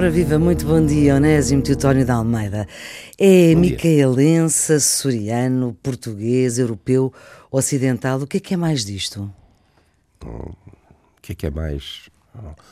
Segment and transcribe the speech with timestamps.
[0.00, 2.66] Ora viva, muito bom dia, Onésimo Teutónio de Almeida.
[3.18, 7.12] É micaelense, açoriano, português, europeu,
[7.50, 8.18] ocidental.
[8.22, 9.30] O que é que é mais disto?
[10.24, 10.54] o
[11.20, 12.08] que é que é mais...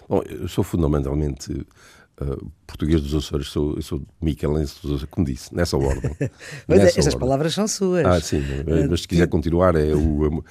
[0.08, 5.26] Bom, eu sou fundamentalmente uh, português dos Açores, sou, eu sou micaelense dos Açores, como
[5.26, 6.10] disse, nessa ordem.
[6.66, 7.20] Mas nessa estas ordem.
[7.20, 8.06] palavras são suas.
[8.06, 8.42] Ah, sim,
[8.88, 10.42] mas se quiser continuar é o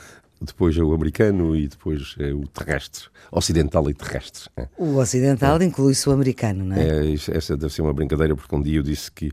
[0.41, 4.49] depois é o americano e depois é o terrestre, ocidental e terrestre.
[4.55, 4.67] É.
[4.77, 5.65] O ocidental é.
[5.65, 7.11] inclui-se o americano, não é?
[7.11, 7.13] é?
[7.13, 9.31] Essa deve ser uma brincadeira, porque um dia eu disse que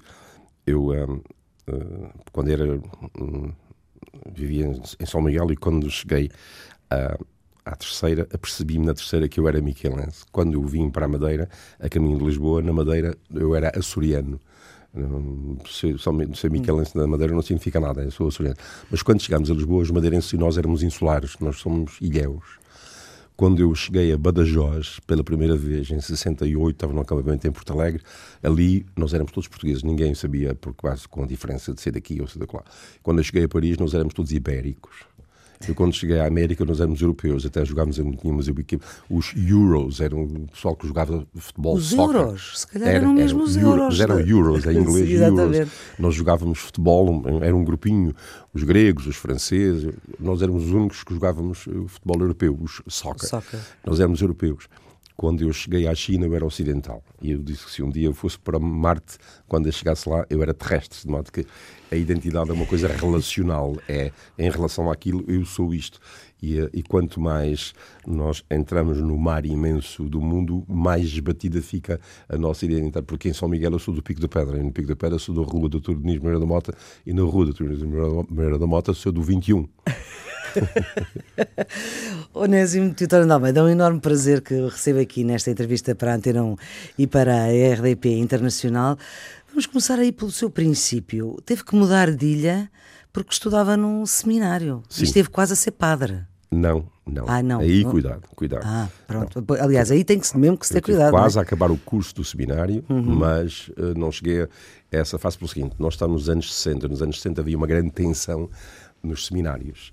[0.66, 1.20] eu, um,
[1.68, 2.80] uh, quando era.
[3.18, 3.52] Um,
[4.32, 4.66] vivia
[4.98, 6.30] em São Miguel e quando cheguei
[6.90, 7.18] a,
[7.64, 10.24] à terceira, apercebi-me na terceira que eu era miquelense.
[10.30, 11.48] Quando eu vim para a Madeira,
[11.80, 14.40] a caminho de Lisboa, na Madeira eu era açoriano.
[15.66, 15.96] Ser,
[16.34, 18.56] ser miquelense na Madeira não significa nada, eu sou açoriano.
[18.90, 22.58] Mas quando chegámos a Lisboa, os madeirenses e nós éramos insulares, nós somos ilhéus.
[23.36, 27.72] Quando eu cheguei a Badajoz pela primeira vez, em 68, estava no acampamento em Porto
[27.72, 28.00] Alegre,
[28.40, 32.20] ali nós éramos todos portugueses, ninguém sabia, por quase com a diferença de ser daqui
[32.20, 32.62] ou ser de lá.
[33.02, 35.13] Quando eu cheguei a Paris, nós éramos todos ibéricos
[35.68, 38.48] eu, quando cheguei à América, nós éramos europeus, até jogámos, tínhamos
[39.10, 42.20] os Euros, eram o pessoal que jogava futebol, os soccer.
[42.20, 44.00] Euros, se calhar era, eram mesmo os Euros.
[44.00, 45.68] eram Euros, em inglês, Sim, Euros.
[45.98, 48.14] Nós jogávamos futebol, era um grupinho,
[48.52, 53.28] os gregos, os franceses, nós éramos os únicos que jogávamos futebol europeu, os soccer.
[53.28, 53.60] soccer.
[53.84, 54.68] Nós éramos europeus
[55.16, 57.02] quando eu cheguei à China eu era ocidental.
[57.20, 60.26] E eu disse que se um dia eu fosse para Marte, quando eu chegasse lá,
[60.28, 61.00] eu era terrestre.
[61.00, 61.46] De modo que
[61.90, 63.76] a identidade é uma coisa relacional.
[63.88, 66.00] É em relação àquilo, eu sou isto.
[66.42, 67.72] E, e quanto mais
[68.06, 73.06] nós entramos no mar imenso do mundo, mais esbatida fica a nossa identidade.
[73.06, 75.18] Porque em São Miguel eu sou do Pico da Pedra, e no Pico da Pedra
[75.18, 76.74] sou da Rua do Turismo Meira da Mota,
[77.06, 79.66] e na Rua do Turismo Meira da Mota sou do 21.
[82.32, 86.16] Onésimo Teutónio de Almeida, é um enorme prazer que recebo aqui nesta entrevista para a
[86.16, 86.56] Antena 1
[86.98, 88.96] e para a RDP Internacional.
[89.48, 91.40] Vamos começar aí pelo seu princípio.
[91.44, 92.70] Teve que mudar de ilha
[93.12, 95.02] porque estudava num seminário Sim.
[95.02, 96.24] e esteve quase a ser padre.
[96.50, 97.24] Não, não.
[97.28, 97.60] Ah, não.
[97.60, 98.62] Aí, cuidado, cuidado.
[98.64, 99.44] Ah, pronto.
[99.46, 99.62] Não.
[99.62, 101.10] Aliás, aí tem que, mesmo que se ter cuidado.
[101.10, 101.40] Quase é?
[101.40, 103.02] a acabar o curso do seminário, uhum.
[103.02, 104.48] mas uh, não cheguei a
[104.90, 106.88] essa fase pelo seguinte: nós estamos nos anos 60.
[106.88, 108.48] Nos anos 60 havia uma grande tensão
[109.02, 109.92] nos seminários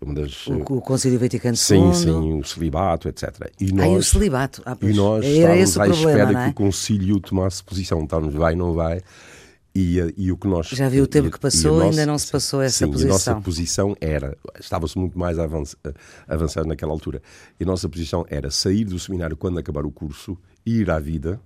[0.00, 1.56] uma das, o, o Concílio Vaticano II.
[1.56, 3.50] Sim, sim, o celibato, etc.
[3.60, 4.62] E nós, ah, o celibato.
[4.64, 6.44] Ah, e nós Era estávamos à problema, espera é?
[6.44, 8.02] que o Concílio tomasse posição.
[8.02, 9.02] Estávamos, vai, não vai.
[9.74, 10.68] E, e o que nós.
[10.68, 13.10] Já viu o tempo que passou e ainda não se passou essa sim, posição.
[13.10, 14.36] a nossa posição era.
[14.58, 17.22] Estava-se muito mais avançado naquela altura.
[17.58, 21.40] E a nossa posição era sair do seminário quando acabar o curso, ir à vida.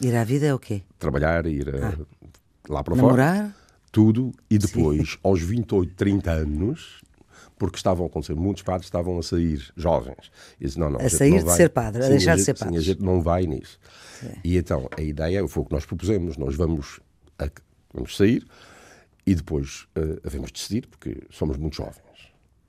[0.00, 0.82] Ir à vida é o quê?
[0.98, 1.94] Trabalhar, ir ah.
[2.68, 3.36] lá para Namorar?
[3.36, 3.56] fora.
[3.90, 4.32] Tudo.
[4.50, 5.18] E depois, sim.
[5.22, 7.00] aos 28, 30 anos,
[7.58, 10.30] porque estavam a acontecer, muitos padres estavam a sair jovens.
[10.60, 11.56] Disse, não, não, a, a sair de vai.
[11.56, 12.74] ser padre, sim, a deixar a gente, de ser padre.
[12.74, 13.78] Sim, a gente não vai nisso.
[14.20, 14.32] Sim.
[14.44, 17.00] E então, a ideia foi o que nós propusemos, nós vamos,
[17.38, 17.48] a,
[17.92, 18.46] vamos sair
[19.26, 21.96] e depois uh, devemos decidir, porque somos muito jovens.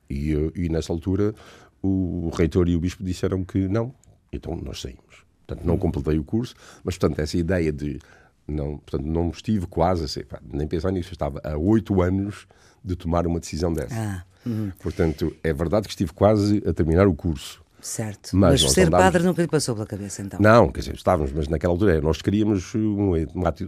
[0.08, 1.34] E, uh, e nessa altura
[1.82, 3.94] o reitor e o bispo disseram que não,
[4.32, 5.24] então nós saímos.
[5.46, 7.98] Portanto, não completei o curso, mas, portanto, essa ideia de
[8.46, 12.46] não, portanto, não estive quase a ser, nem pensar nisso, estava há oito anos
[12.82, 13.94] de tomar uma decisão dessa.
[13.94, 14.24] Ah.
[14.48, 14.72] Uhum.
[14.80, 17.60] Portanto, é verdade que estive quase a terminar o curso.
[17.80, 18.30] Certo.
[18.32, 20.40] Mas, mas ser padre nunca lhe passou pela cabeça, então?
[20.40, 23.14] Não, quer dizer, estávamos, mas naquela altura nós queríamos um,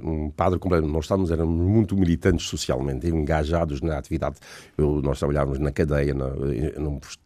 [0.03, 0.87] um padre completo.
[0.87, 4.37] Nós estávamos, éramos muito militantes socialmente, engajados na atividade.
[4.77, 6.27] Eu, nós trabalhávamos na cadeia, na,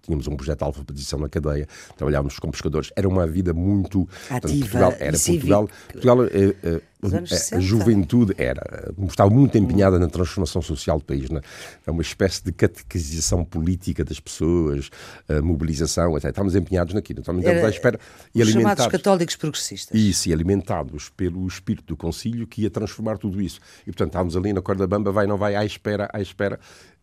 [0.03, 1.67] tínhamos um projeto de alfabetização na cadeia,
[1.97, 2.93] trabalhávamos com pescadores.
[2.95, 4.07] Era uma vida muito.
[4.29, 4.69] Ativa.
[4.69, 5.69] Portugal, era Portugal.
[5.91, 6.81] Portugal é, é,
[7.53, 11.41] a juventude era, estava muito empenhada na transformação social do país, né?
[11.87, 14.91] é uma espécie de catequização política das pessoas,
[15.43, 16.31] mobilização, etc.
[16.31, 17.21] Estávamos empenhados naquilo.
[17.21, 17.99] Estávamos era, à espera.
[18.35, 19.99] E os chamados católicos progressistas.
[19.99, 23.61] Isso, e alimentados pelo espírito do concílio que ia transformar tudo isso.
[23.83, 26.59] E, portanto, estávamos ali na corda bamba, vai, não vai, à espera, à espera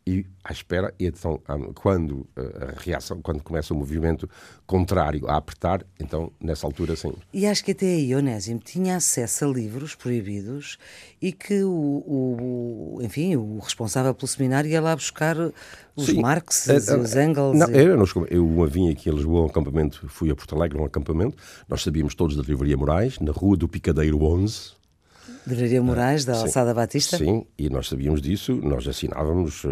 [0.06, 1.40] e à espera, e então
[1.76, 4.28] quando eh, a reação, quando começa o movimento
[4.66, 7.14] contrário a apertar, então nessa altura sim.
[7.32, 10.80] E acho que até aí Onésimo tinha acesso a livros proibidos
[11.22, 15.38] e que o, o enfim, o responsável pelo seminário ia lá buscar
[15.96, 16.20] os sim.
[16.20, 17.58] Marx, é, os Engels.
[17.58, 17.78] Não, e...
[17.78, 21.38] eu, eu vim aqui a Lisboa, um acampamento, fui a Porto Alegre, um acampamento,
[21.70, 24.81] nós sabíamos todos da Livraria Moraes, na Rua do Picadeiro 11,
[25.46, 27.18] Livraria Moraes, da Alçada Batista?
[27.18, 29.66] Sim, e nós sabíamos disso, nós assinávamos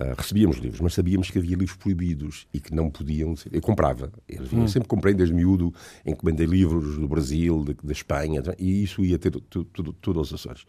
[0.00, 3.54] uh, Uh, recebíamos livros, mas sabíamos que havia livros proibidos e que não podiam ser.
[3.54, 4.12] Eu comprava.
[4.28, 4.68] Eu, hum.
[4.68, 5.74] sempre comprei desde miúdo,
[6.06, 9.32] encomendei livros do Brasil, da Espanha, e isso ia ter
[10.00, 10.64] tudo aos Açores.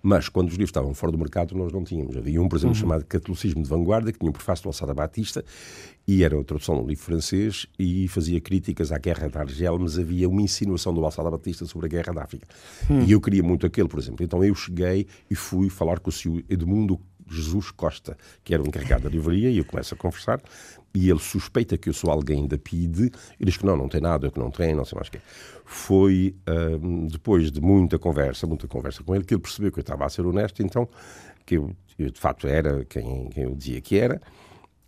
[0.00, 2.16] Mas quando os livros estavam fora do mercado, nós não tínhamos.
[2.16, 2.80] Havia um, por exemplo, uhum.
[2.80, 5.44] chamado Catolicismo de Vanguarda, que tinha um prefácio do Alçada Batista,
[6.06, 9.76] e era uma tradução de um livro francês, e fazia críticas à Guerra da Argel,
[9.78, 12.46] mas havia uma insinuação do Alçada Batista sobre a Guerra da África.
[12.88, 13.02] Uhum.
[13.02, 14.24] E eu queria muito aquele, por exemplo.
[14.24, 18.66] Então eu cheguei e fui falar com o senhor Edmundo Jesus Costa, que era o
[18.66, 20.40] encarregado da livraria, e eu começo a conversar,
[20.94, 24.00] e ele suspeita que eu sou alguém da PIDE, e diz que não, não tem
[24.00, 25.20] nada, eu que não treino, não sei mais o quê.
[25.64, 29.82] Foi uh, depois de muita conversa, muita conversa com ele, que ele percebeu que eu
[29.82, 30.88] estava a ser honesto, então,
[31.44, 34.20] que eu, eu de facto era quem, quem eu dizia que era,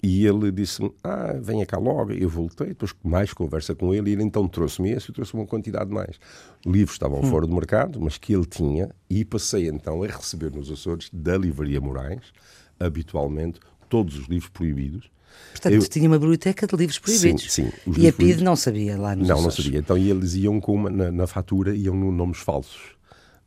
[0.03, 2.13] e ele disse-me, ah, venha cá logo.
[2.13, 5.47] Eu voltei, depois mais conversa com ele, e ele então trouxe-me esse e trouxe-me uma
[5.47, 6.19] quantidade mais.
[6.65, 7.31] Livros estavam hum.
[7.31, 11.37] fora do mercado, mas que ele tinha, e passei então a receber nos Açores, da
[11.37, 12.33] Livraria Moraes,
[12.79, 15.11] habitualmente, todos os livros proibidos.
[15.53, 15.89] Portanto, eu...
[15.89, 17.53] tinha uma biblioteca de livros proibidos.
[17.53, 17.93] Sim, sim.
[17.99, 19.59] e a PID não sabia lá nos Não, Açores.
[19.59, 19.79] não sabia.
[19.81, 23.00] Então e eles iam com uma, na, na fatura, iam no nomes falsos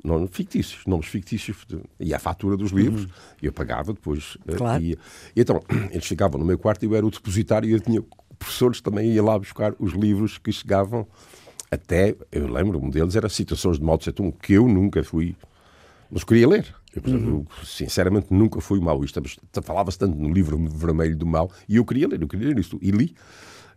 [0.03, 1.65] nomes fictícios, nomes fictícios,
[2.00, 3.09] e a fatura dos livros, uhum.
[3.41, 4.38] eu pagava depois.
[4.47, 4.83] Eh, claro.
[4.83, 4.97] Ia.
[5.35, 5.61] E então,
[5.91, 8.03] eles ficavam no meu quarto e eu era o depositário e eu tinha
[8.38, 11.07] professores também ia lá buscar os livros que chegavam
[11.71, 15.35] até, eu lembro, um deles era Citações de Mao Tse Tung, que eu nunca fui,
[16.11, 16.67] mas queria ler.
[16.95, 17.27] Eu, uhum.
[17.27, 21.85] eu, sinceramente, nunca fui maoísta, mas falava-se tanto no livro vermelho do mal, e eu
[21.85, 23.15] queria ler, eu queria ler isto, e li.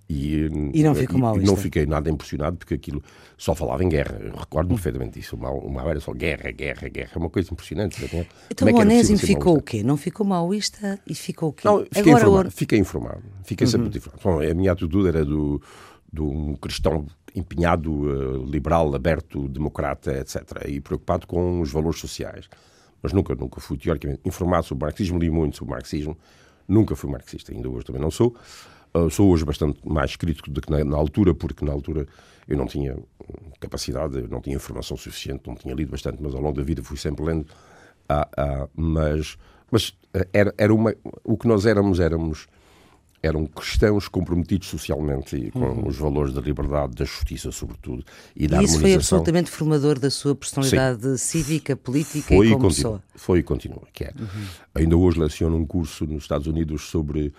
[0.09, 1.37] E, e não ficou mal.
[1.37, 3.03] Não fiquei nada impressionado porque aquilo
[3.37, 4.19] só falava em guerra.
[4.23, 4.75] Eu recordo hum.
[4.75, 5.35] perfeitamente disso.
[5.35, 7.11] O mal, o mal era só guerra, guerra, guerra.
[7.15, 8.05] É uma coisa impressionante.
[8.51, 9.83] Então é o Onésimo ficou o quê?
[9.83, 11.67] Não ficou maoísta e ficou o quê?
[11.67, 12.51] Não, fiquei Agora, informado.
[12.53, 13.23] Fiquei informado.
[13.43, 13.97] Fiquei sempre uhum.
[13.97, 14.23] informado.
[14.23, 15.61] Bom, a minha atitude era do,
[16.13, 20.67] de um cristão empenhado, uh, liberal, aberto, democrata, etc.
[20.69, 22.49] E preocupado com os valores sociais.
[23.03, 25.19] Mas nunca, nunca fui teoricamente informado sobre o marxismo.
[25.19, 26.17] Li muito sobre o marxismo.
[26.67, 27.53] Nunca fui marxista.
[27.53, 28.35] Ainda hoje também não sou.
[28.97, 32.07] Uh, sou hoje bastante mais crítico do que na, na, altura, porque na altura
[32.49, 32.97] eu não tinha
[33.61, 36.83] capacidade, eu não tinha informação suficiente, não tinha lido bastante, mas ao longo da vida
[36.83, 37.47] fui sempre lendo.
[38.09, 39.37] Uh, uh, mas
[39.71, 39.93] mas
[40.33, 40.95] era, era uma,
[41.25, 42.47] o que nós éramos, éramos
[43.23, 45.89] eram cristãos comprometidos socialmente e com uhum.
[45.89, 48.05] os valores da liberdade, da justiça, sobretudo,
[48.35, 51.17] e da e isso foi absolutamente formador da sua personalidade Sim.
[51.17, 53.03] cívica, política foi e como pessoa.
[53.15, 54.13] Foi e continua, que é.
[54.19, 54.47] Uhum.
[54.75, 57.33] Ainda hoje leciono um curso nos Estados Unidos sobre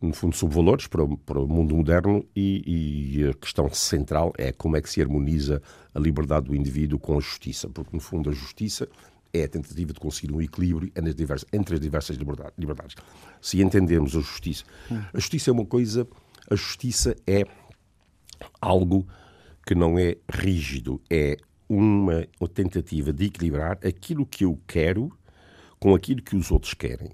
[0.00, 4.32] no fundo, sobre valores para o, para o mundo moderno e, e, a questão central
[4.38, 5.60] é como é que se harmoniza
[5.94, 8.88] a liberdade do indivíduo com a justiça, porque, no fundo, a justiça
[9.32, 12.16] é a tentativa de conseguir um equilíbrio entre as diversas, entre as diversas
[12.56, 12.96] liberdades.
[13.40, 14.64] Se entendemos a justiça,
[15.12, 16.08] a justiça é uma coisa,
[16.50, 17.44] a justiça é
[18.60, 19.06] algo
[19.66, 21.36] que não é rígido, é
[21.68, 25.12] uma, uma tentativa de equilibrar aquilo que eu quero
[25.78, 27.12] com aquilo que os outros querem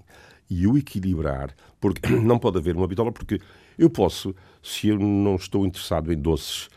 [0.49, 3.39] e o equilibrar, porque não pode haver uma bitola, porque
[3.77, 6.69] eu posso, se eu não estou interessado em doces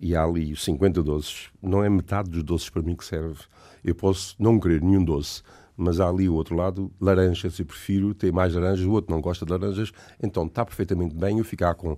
[0.00, 3.40] e há ali 50 doces, não é metade dos doces para mim que serve.
[3.84, 5.42] Eu posso não querer nenhum doce,
[5.76, 9.20] mas há ali o outro lado, laranjas, eu prefiro ter mais laranjas, o outro não
[9.20, 11.96] gosta de laranjas, então está perfeitamente bem eu ficar com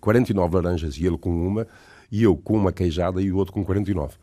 [0.00, 1.66] 49 laranjas e ele com uma,
[2.10, 4.14] e eu com uma queijada e o outro com 49.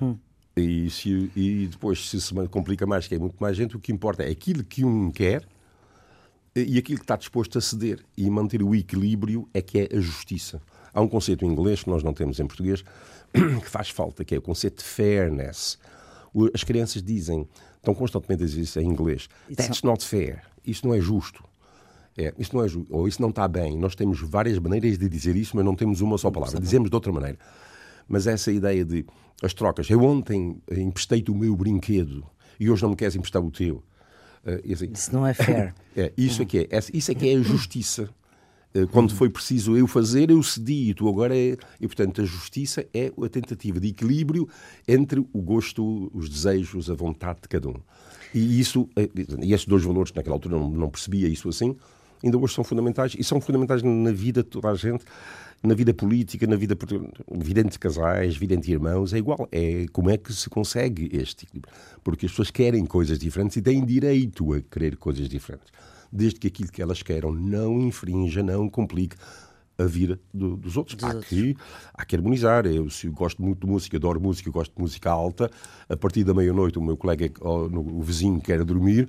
[0.00, 0.16] Hum.
[0.56, 3.92] E, se, e depois, se se complica mais, que é muito mais gente, o que
[3.92, 5.46] importa é aquilo que um quer
[6.60, 10.00] e aquilo que está disposto a ceder e manter o equilíbrio é que é a
[10.00, 10.60] justiça.
[10.92, 12.84] Há um conceito em inglês que nós não temos em português
[13.32, 15.78] que faz falta, que é o conceito de fairness.
[16.54, 20.94] As crianças dizem, estão constantemente a dizer isso em inglês, that's not fair, isso não
[20.94, 21.44] é justo.
[22.18, 23.76] É, isso não é justo, ou isso não está bem.
[23.76, 26.58] Nós temos várias maneiras de dizer isso, mas não temos uma só palavra.
[26.58, 27.38] Dizemos de outra maneira.
[28.08, 29.04] Mas essa ideia de
[29.42, 29.88] as trocas.
[29.90, 32.24] Eu ontem emprestei-te o meu brinquedo
[32.58, 33.82] e hoje não me queres emprestar o teu.
[34.44, 35.74] Uh, assim, isso não é fair.
[35.96, 38.10] É, isso, é que é, isso é que é a justiça.
[38.74, 41.56] Uh, quando foi preciso eu fazer, eu cedi e tu agora é.
[41.80, 44.46] E, portanto, a justiça é a tentativa de equilíbrio
[44.86, 47.76] entre o gosto, os desejos, a vontade de cada um.
[48.34, 49.08] E isso, eh,
[49.42, 51.74] e esses dois valores, naquela altura não, não percebia isso assim,
[52.22, 55.04] ainda hoje são fundamentais e são fundamentais na vida de toda a gente
[55.62, 56.76] na vida política, na vida,
[57.30, 59.48] vida entre casais, vida entre irmãos, é igual.
[59.50, 61.72] É como é que se consegue este equilíbrio.
[62.04, 65.72] Porque as pessoas querem coisas diferentes e têm direito a querer coisas diferentes.
[66.12, 69.16] Desde que aquilo que elas queiram não infrinja, não complique
[69.78, 70.96] a vida do, dos outros.
[70.96, 71.28] Dos há, outros.
[71.28, 71.56] Que,
[71.94, 72.66] há que harmonizar.
[72.66, 75.50] Eu, se eu gosto muito de música, adoro música, gosto de música alta,
[75.88, 79.08] a partir da meia-noite o meu colega, o vizinho quer dormir,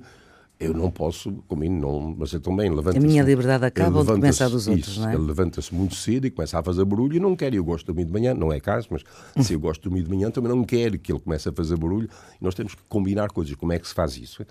[0.60, 4.48] eu não posso, comigo não, mas eu também A minha liberdade acaba onde começa a
[4.48, 5.14] dos outros, isso, não é?
[5.14, 7.54] Ele levanta-se muito cedo e começa a fazer barulho e não quer.
[7.54, 9.04] Eu gosto de dormir de manhã, não é caso, mas
[9.44, 11.76] se eu gosto de dormir de manhã também não quero que ele comece a fazer
[11.76, 12.08] barulho.
[12.40, 13.54] E nós temos que combinar coisas.
[13.54, 14.44] Como é que se faz isso?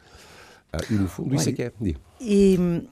[0.71, 1.71] Ah, e no fundo, Olha, isso é que é.
[2.21, 2.87] E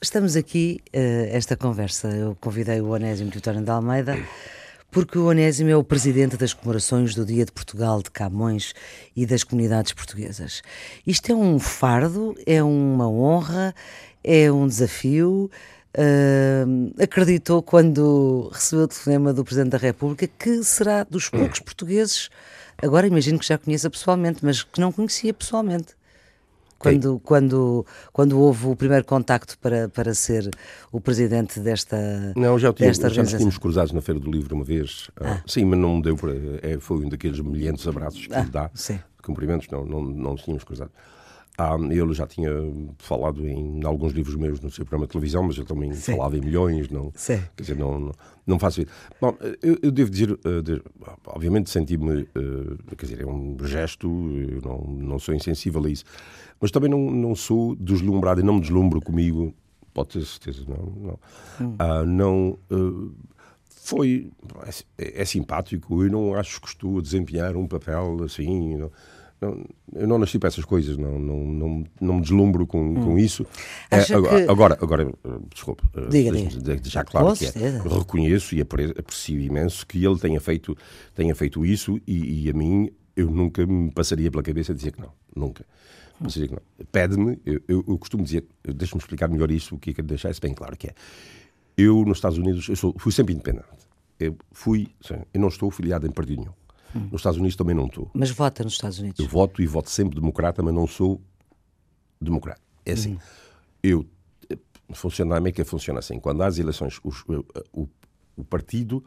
[0.00, 4.16] Estamos aqui, uh, esta conversa, eu convidei o Onésimo Teotónio de Almeida,
[4.90, 8.74] porque o Onésimo é o presidente das comemorações do Dia de Portugal de Camões
[9.14, 10.62] e das comunidades portuguesas.
[11.06, 13.74] Isto é um fardo, é uma honra,
[14.24, 15.50] é um desafio.
[15.96, 22.28] Uh, acreditou quando recebeu o telefonema do Presidente da República que será dos poucos portugueses,
[22.80, 25.97] agora imagino que já conheça pessoalmente, mas que não conhecia pessoalmente
[26.78, 30.48] quando, quando, quando houve o primeiro contacto para, para ser
[30.92, 31.96] o presidente desta
[32.36, 35.10] Não, já, tinha, já nos tínhamos cruzados na Feira do Livro uma vez.
[35.20, 35.42] Ah.
[35.46, 36.32] sim, mas não deu para.
[36.62, 38.70] É, foi um daqueles milhentos abraços que ah, dá.
[38.74, 38.98] Sim.
[39.22, 40.90] Cumprimentos, não, não, não nos tínhamos cruzado.
[41.60, 42.50] Ah, ele já tinha
[42.98, 46.12] falado em, em, alguns livros meus no seu programa de televisão, mas eu também Sim.
[46.12, 47.42] falava em milhões, não, Sim.
[47.56, 48.12] quer dizer, não, não,
[48.46, 48.92] não faço isso.
[49.20, 50.80] Bom, eu, eu devo dizer, uh, de,
[51.26, 56.04] obviamente senti-me, uh, quer dizer, é um gesto, eu não, não sou insensível a isso,
[56.60, 59.52] mas também não, não sou deslumbrado e não me deslumbro comigo,
[59.92, 60.76] pode ter certeza, não.
[60.76, 61.18] Não,
[61.60, 61.74] hum.
[61.76, 63.12] ah, não uh,
[63.66, 64.30] foi.
[64.96, 68.76] É, é, simpático, eu não acho que estou a desempenhar um papel assim.
[68.76, 68.92] Não,
[69.40, 69.64] não,
[69.94, 72.94] eu não nasci para essas coisas, não, não, não, não me deslumbro com, hum.
[72.94, 73.46] com isso.
[73.90, 74.50] É, agora, que...
[74.50, 75.14] agora, agora,
[75.52, 77.50] desculpe, eh, diga, já claro que é,
[77.98, 80.76] reconheço e aprecio imenso que ele tenha feito,
[81.14, 85.00] tenha feito isso e, e a mim eu nunca me passaria pela cabeça dizer que
[85.00, 85.64] não, nunca.
[86.90, 90.30] Pede-me, eu, eu, eu, costumo dizer, deixa-me explicar melhor isso, o que é que deixar
[90.30, 90.94] isso bem claro que é.
[91.76, 93.68] Eu, nos Estados Unidos, eu sou, fui sempre independente.
[94.18, 94.88] Eu fui,
[95.32, 96.52] eu não estou filiado em partido nenhum.
[96.94, 97.08] Hum.
[97.12, 98.10] Nos Estados Unidos também não estou.
[98.14, 99.20] Mas vota nos Estados Unidos?
[99.20, 101.20] Eu voto e voto sempre democrata, mas não sou
[102.20, 102.60] democrata.
[102.84, 103.18] É assim, hum.
[103.82, 104.06] eu,
[104.92, 106.18] funciona na América, funciona assim.
[106.18, 107.24] Quando há as eleições, os,
[107.72, 107.88] o,
[108.36, 109.04] o partido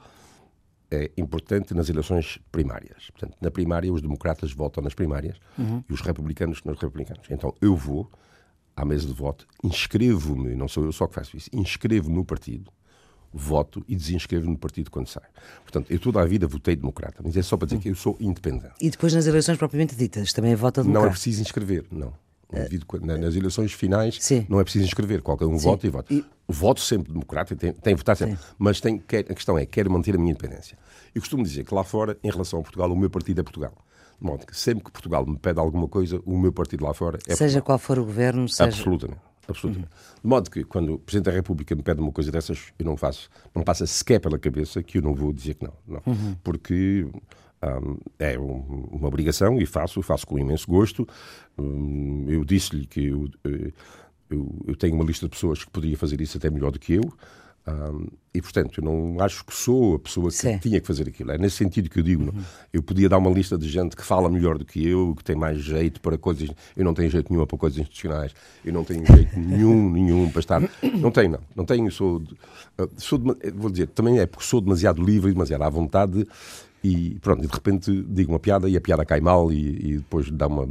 [0.92, 3.10] é importante nas eleições primárias.
[3.12, 5.84] Portanto, na primária, os democratas votam nas primárias uhum.
[5.90, 7.26] e os republicanos nos republicanos.
[7.30, 8.12] Então, eu vou
[8.76, 12.72] à mesa de voto, inscrevo-me, não sou eu só que faço isso, inscrevo no partido,
[13.34, 15.28] voto e desinscrevo no partido quando saio.
[15.64, 18.18] Portanto, eu toda a vida votei democrata, mas é só para dizer que eu sou
[18.20, 18.74] independente.
[18.80, 21.06] E depois nas eleições propriamente ditas, também vota democrata?
[21.06, 22.14] Não é preciso inscrever, não.
[23.02, 24.46] Nas eleições finais Sim.
[24.50, 25.66] não é preciso inscrever, qualquer um Sim.
[25.66, 26.14] vota e vota.
[26.14, 26.26] E...
[26.50, 28.44] Voto sempre democrático, tem, tem votar sempre, Sim.
[28.60, 30.78] mas tem, quer, a questão é, quero manter a minha independência.
[31.16, 33.74] Eu costumo dizer que lá fora, em relação a Portugal, o meu partido é Portugal.
[34.20, 37.20] De modo que sempre que Portugal me pede alguma coisa, o meu partido lá fora
[37.26, 37.64] é Seja Portugal.
[37.64, 38.66] qual for o governo, seja...
[38.66, 39.31] Absolutamente.
[39.48, 39.92] Absolutamente.
[39.92, 40.22] Uhum.
[40.22, 42.96] De modo que, quando o Presidente da República me pede uma coisa dessas, eu não
[42.96, 45.74] faço, não passa sequer pela cabeça que eu não vou dizer que não.
[45.88, 46.02] não.
[46.06, 46.36] Uhum.
[46.44, 47.06] Porque
[47.64, 51.08] um, é um, uma obrigação e faço, faço com imenso gosto.
[51.58, 53.72] Um, eu disse-lhe que eu, eh,
[54.30, 56.94] eu, eu, tenho uma lista de pessoas que poderia fazer isso até melhor do que
[56.94, 57.14] eu.
[58.34, 60.58] E, portanto, eu não acho que sou a pessoa que Sim.
[60.58, 61.32] tinha que fazer aquilo.
[61.32, 62.24] É nesse sentido que eu digo.
[62.24, 62.44] Uhum.
[62.72, 65.36] Eu podia dar uma lista de gente que fala melhor do que eu, que tem
[65.36, 66.50] mais jeito para coisas.
[66.75, 68.34] Eu não tenho jeito nenhum para coisas institucionais.
[68.63, 70.62] Eu não tenho jeito nenhum, nenhum para estar.
[70.82, 71.39] Não tenho, não.
[71.56, 71.91] Não tenho.
[71.91, 72.36] Sou, de,
[72.98, 76.25] sou de, vou dizer, também é porque sou demasiado livre e demasiado à vontade
[76.84, 79.98] e pronto, e de repente digo uma piada e a piada cai mal e, e
[79.98, 80.68] depois dá uma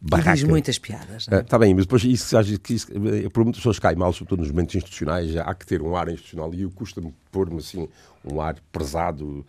[0.00, 0.30] barraca.
[0.30, 1.28] E diz muitas piadas.
[1.28, 1.56] Está é?
[1.56, 2.36] uh, bem, mas depois isso,
[2.68, 5.96] isso, eh, por muitas pessoas cai mal, sobretudo nos momentos institucionais, há que ter um
[5.96, 7.88] ar institucional e eu custa-me pôr-me assim
[8.24, 9.44] um ar pesado,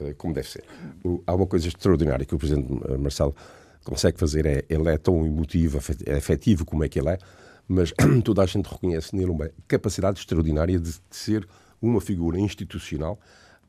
[0.00, 0.64] uh, como deve ser.
[1.26, 3.34] Há uma coisa extraordinária que o Presidente Marcelo
[3.84, 7.18] consegue fazer, é, ele é tão emotivo, é afetivo como é que ele é,
[7.66, 7.92] mas
[8.24, 11.46] toda a gente reconhece nele uma capacidade extraordinária de, de ser
[11.80, 13.18] uma figura institucional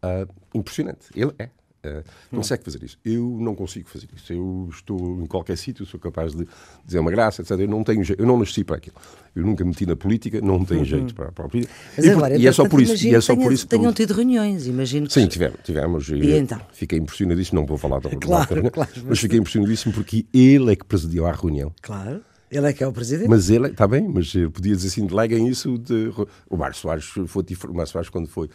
[0.03, 1.07] uh, impressionante.
[1.15, 1.50] Ele é.
[1.86, 2.03] Uh,
[2.36, 2.98] consegue fazer isso.
[3.05, 4.33] Eu não consigo fazer isso.
[4.33, 6.45] Eu estou em qualquer sítio, sou capaz de
[6.86, 7.51] dizer uma graça, etc.
[7.51, 8.98] Eu não tenho eu não nasci para aquilo.
[9.33, 10.86] Eu nunca meti na política, não tenho uhum.
[10.86, 11.74] jeito para, para a política.
[11.95, 13.07] Mas e, agora, e é só por isso.
[13.07, 15.07] E é só tenha, por isso que tenham tido reuniões, imagino.
[15.07, 15.13] Que...
[15.13, 15.59] Sim, tivemos.
[15.63, 16.59] tivemos e, então?
[16.74, 20.83] Fiquei impressionadíssimo, não vou falar da claro, claro, mas fiquei impressionadíssimo porque ele é que
[20.83, 21.74] presidiu a reunião.
[21.81, 22.21] Claro.
[22.51, 23.29] Ele é que é o presidente.
[23.29, 26.12] Mas ele, está bem, mas podia dizer assim, deleguem isso de.
[26.50, 28.50] O Mário Soares foi, o Mário Soares quando foi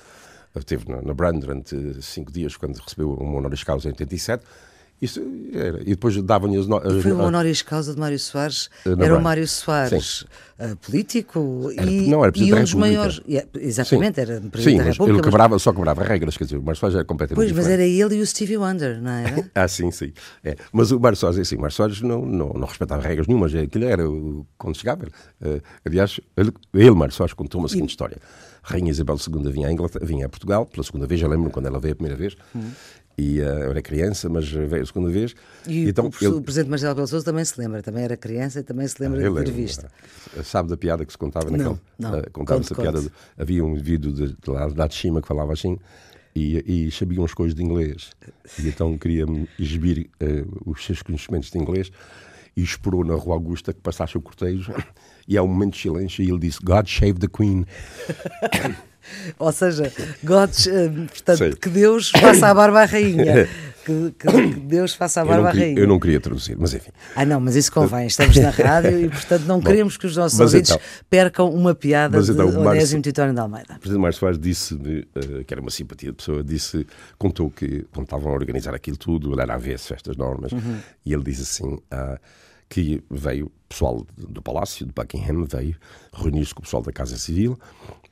[0.61, 4.45] esteve na, na Brand durante cinco dias, quando recebeu um honoris causa em 87.
[5.03, 5.21] Isso
[5.53, 5.83] era.
[5.83, 7.03] E depois davam-lhe as, as.
[7.03, 8.71] Foi o honoris causa de Mário Soares.
[8.87, 13.21] Eh, era o Mário Soares uh, político era, e, não, era e um dos maiores.
[13.55, 14.21] Exatamente, Sim.
[14.23, 15.19] era presidente Sim, da República.
[15.19, 15.63] Ele quebrava, mas...
[15.63, 17.37] só quebrava regras, quer dizer, o Mário Soares era completamente.
[17.37, 17.71] Pois, diferente.
[17.71, 19.51] mas era ele e o Stevie Wonder, não era?
[19.55, 20.13] ah, sim, sim.
[20.45, 20.57] É.
[20.73, 23.55] Mas o Mário Soares, assim, o Mário Soares não, não, não respeitava regras nenhumas.
[23.55, 24.05] Aquilo era
[24.57, 25.05] quando chegava.
[25.05, 27.93] Uh, aliás, ele, ele Mário Soares, contou uma seguinte e...
[27.93, 28.19] história.
[28.65, 31.67] Rainha Isabel II vinha a, Inglaterra, vinha a Portugal pela segunda vez, já lembro quando
[31.67, 32.35] ela veio a primeira vez.
[32.57, 32.71] Hum.
[33.17, 35.37] E uh, eu era criança, mas veio a segunda vez.
[35.69, 36.35] E então, o, ele...
[36.35, 39.21] o presidente Marcelo Rebelo Sousa também se lembra, também era criança e também se lembra
[39.21, 39.87] ah, de ter visto.
[40.43, 41.79] Sabe da piada que se contava naquela?
[41.97, 42.19] Não, não.
[42.19, 43.01] Uh, contava-se a piada.
[43.01, 45.79] De, havia um vídeo de, de lá de cima que falava assim
[46.35, 48.11] e, e sabia umas coisas de inglês.
[48.59, 51.93] E então queria-me exibir uh, os seus conhecimentos de inglês
[52.57, 54.73] e esperou na Rua Augusta que passasse o cortejo
[55.27, 57.67] e há um momento de silêncio e ele disse God save the Queen.
[59.39, 59.93] Ou seja,
[60.23, 63.49] God, eh, portanto, que Deus faça a barba à rainha.
[63.85, 65.79] Que, que, Deus faça a barba à rainha.
[65.79, 66.91] Eu não queria traduzir, mas enfim.
[67.15, 68.07] Ah, não, mas isso convém.
[68.07, 71.75] Estamos na rádio e, portanto, não Bom, queremos que os nossos ouvintes então, percam uma
[71.75, 73.75] piada mas então, de Onésimo Titónio de Almeida.
[73.75, 76.87] O Presidente Mário Soares disse, uh, que era uma simpatia de pessoa, disse,
[77.19, 80.79] contou que quando estavam a organizar aquilo tudo, era a ver estas normas, uhum.
[81.05, 81.75] e ele diz assim.
[81.75, 82.19] Uh,
[82.69, 85.77] que veio, pessoal do Palácio de Buckingham veio
[86.13, 87.59] reunir-se com o pessoal da Casa Civil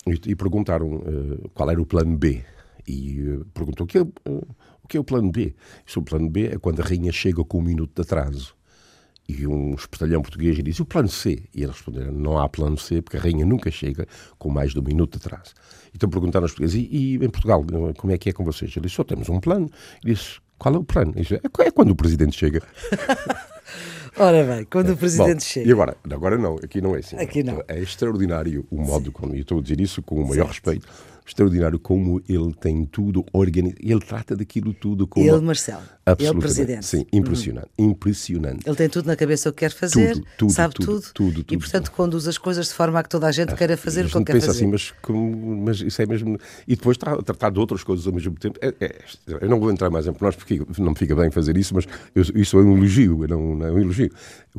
[0.07, 2.45] e, e perguntaram uh, qual era o plano B.
[2.87, 4.47] E uh, perguntou o que, é, uh,
[4.83, 5.55] o que é o plano B?
[5.87, 8.55] Isso, o plano B é quando a rainha chega com um minuto de atraso.
[9.29, 11.45] E um espertalhão português disse: o plano C?
[11.55, 14.07] E eles responderam: não há plano C, porque a rainha nunca chega
[14.39, 15.55] com mais de um minuto de atraso.
[15.95, 17.65] Então perguntaram aos portugueses: e, e em Portugal,
[17.97, 18.73] como é que é com vocês?
[18.77, 19.71] Ele disse: só temos um plano.
[20.05, 21.13] Ele disse: qual é o plano?
[21.17, 22.63] Ele disse, é, é quando o presidente chega.
[24.19, 25.69] Ora bem, quando o Presidente Bom, chega.
[25.69, 25.97] E agora?
[26.11, 27.17] Agora não, aqui não é assim.
[27.17, 27.63] Aqui não.
[27.67, 30.49] É extraordinário o modo como, e estou a dizer isso com o maior certo.
[30.49, 30.89] respeito,
[31.27, 33.81] extraordinário como ele tem tudo organizado.
[33.83, 35.27] Ele trata daquilo tudo como.
[35.27, 35.83] Ele, Marcelo.
[36.05, 36.85] Ele, Presidente.
[36.85, 37.69] Sim, impressionante.
[37.79, 37.91] Uhum.
[37.91, 38.67] Impressionante.
[38.67, 41.45] Ele tem tudo na cabeça o que quer fazer, tudo, tudo, sabe tudo, tudo, tudo,
[41.45, 41.55] tudo.
[41.55, 41.95] E, portanto, tudo.
[41.95, 44.25] conduz as coisas de forma a que toda a gente ah, queira fazer o que
[44.25, 44.59] quer pensa fazer.
[44.59, 46.37] assim, mas, como, mas isso é mesmo.
[46.67, 48.59] E depois tra tratar de outras coisas ao mesmo tempo.
[48.61, 51.57] É, é, eu não vou entrar mais em pormenores porque não me fica bem fazer
[51.57, 54.11] isso, mas eu, isso é um elogio, não, não é um elogio.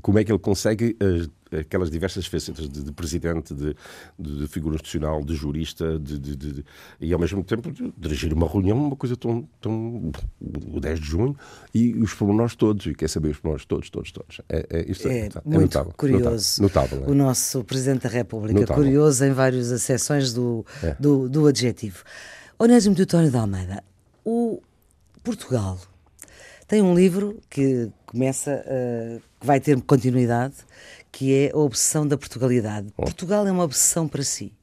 [0.01, 0.95] Como é que ele consegue.
[1.01, 3.75] Uh, aquelas diversas facetas de, de presidente, de,
[4.17, 6.63] de, figura institucional, de jurista, de,
[7.00, 10.12] e ao mesmo tempo dirigir uma reunião, uma coisa tão, tão.
[10.41, 11.32] o 10 de junho,
[11.73, 14.41] e os pormenores todos, e quer saber os pormenores todos, todos, todos.
[14.49, 16.61] É, é, isto é, é, é muito notável, curioso.
[16.61, 18.83] Notável, notável, o nosso Presidente da República, notável.
[18.83, 20.95] curioso em várias acessões do, é.
[20.99, 22.03] do, do adjetivo.
[22.57, 23.83] Onésimo Teutónio de Almeida,
[24.23, 24.61] o
[25.23, 25.79] Portugal
[26.67, 30.55] tem um livro que começa, uh, que vai ter continuidade,
[31.11, 32.87] que é a obsessão da Portugalidade.
[32.97, 33.03] Oh.
[33.03, 34.53] Portugal é uma obsessão para si.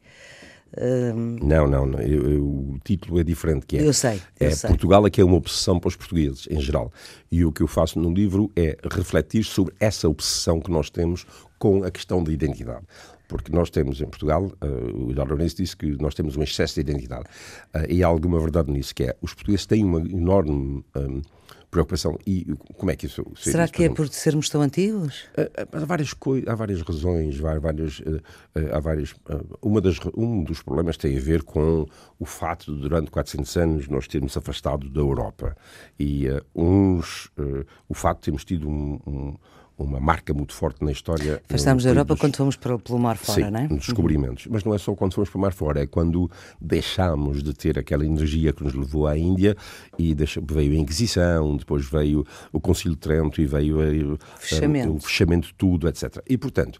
[0.78, 1.36] Um...
[1.42, 2.00] Não, não, não.
[2.00, 3.66] Eu, eu, o título é diferente.
[3.66, 4.20] Que é, eu sei.
[4.38, 4.68] Eu é, sei.
[4.68, 6.92] Portugal é que é uma obsessão para os portugueses, em geral.
[7.30, 11.26] E o que eu faço no livro é refletir sobre essa obsessão que nós temos
[11.58, 12.84] com a questão da identidade
[13.28, 16.80] porque nós temos em Portugal, uh, o Laurenço disse que nós temos um excesso de
[16.80, 17.26] identidade.
[17.72, 21.22] Uh, e há alguma verdade nisso, que é, os portugueses têm uma enorme um,
[21.70, 22.18] preocupação.
[22.26, 22.44] E
[22.76, 23.24] como é que isso...
[23.36, 25.26] Será que é por sermos tão antigos?
[25.36, 26.14] Há, há várias,
[26.46, 28.02] há várias razões, há várias...
[28.04, 28.20] Eh,
[28.56, 31.86] eh, há várias eh, uma das, um dos problemas tem a ver com
[32.18, 35.56] o fato de, durante 400 anos, nós termos afastado da Europa.
[35.98, 37.26] E uh, uns...
[37.38, 39.36] Uh, o facto de termos tido um, um
[39.84, 41.42] uma marca muito forte na história.
[41.48, 42.20] Afastámos da Europa dos...
[42.20, 43.68] quando fomos para, pelo mar fora, Sim, não é?
[43.68, 44.46] descobrimentos.
[44.46, 47.78] Mas não é só quando fomos para o mar fora, é quando deixámos de ter
[47.78, 49.56] aquela energia que nos levou à Índia
[49.98, 54.92] e veio a Inquisição, depois veio o Concílio de Trento e veio, veio fechamento.
[54.92, 56.22] Um, o fechamento de tudo, etc.
[56.28, 56.78] E, portanto,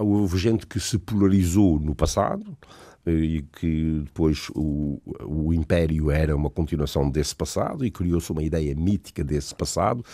[0.00, 2.56] um, houve gente que se polarizou no passado,
[3.06, 8.74] e que depois o, o Império era uma continuação desse passado e criou-se uma ideia
[8.74, 10.04] mítica desse passado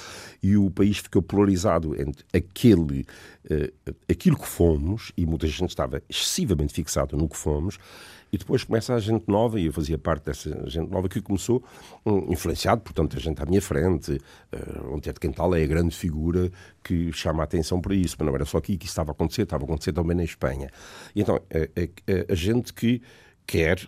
[0.43, 3.07] e o país ficou polarizado entre aquele,
[3.51, 7.79] uh, aquilo que fomos, e muita gente estava excessivamente fixado no que fomos,
[8.33, 11.63] e depois começa a gente nova, e eu fazia parte dessa gente nova que começou,
[12.05, 14.21] um, influenciado por tanta gente à minha frente.
[14.53, 16.51] Uh, o Ted Quental é a grande figura
[16.83, 19.13] que chama a atenção para isso, mas não era só aqui que isso estava a
[19.13, 20.71] acontecer, estava a acontecer também na Espanha.
[21.15, 23.03] E então, é, é, é a gente que
[23.47, 23.79] quer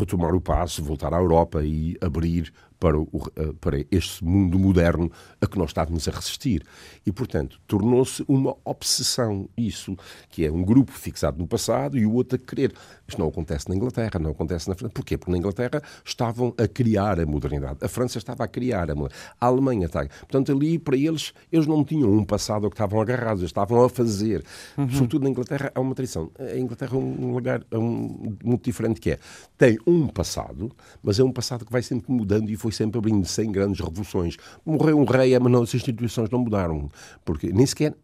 [0.00, 5.08] retomar o passo, voltar à Europa e abrir para, o, eh, para este mundo moderno
[5.40, 6.64] a que nós estávamos a resistir.
[7.06, 9.96] E, portanto, tornou-se uma obsessão isso,
[10.28, 12.74] que é um grupo fixado no passado e o outro a querer.
[13.06, 14.92] Isto não acontece na Inglaterra, não acontece na França.
[14.92, 15.16] Porquê?
[15.16, 17.78] Porque na Inglaterra estavam a criar a modernidade.
[17.82, 19.30] A França estava a criar a modernidade.
[19.40, 20.04] A Alemanha está.
[20.04, 23.88] Portanto, ali, para eles, eles não tinham um passado que estavam agarrados, eles estavam a
[23.88, 24.44] fazer.
[24.76, 24.90] Uhum.
[24.90, 26.32] Sobretudo na Inglaterra, há uma tradição.
[26.36, 29.18] A Inglaterra é um lugar é um, muito diferente que é.
[29.56, 32.98] Tem um passado, mas é um passado que vai sempre mudando e foi foi sempre
[32.98, 34.36] abrindo sem grandes revoluções.
[34.64, 36.88] Morreu um rei, mas não, as instituições não mudaram.
[37.24, 37.94] Porque nem sequer,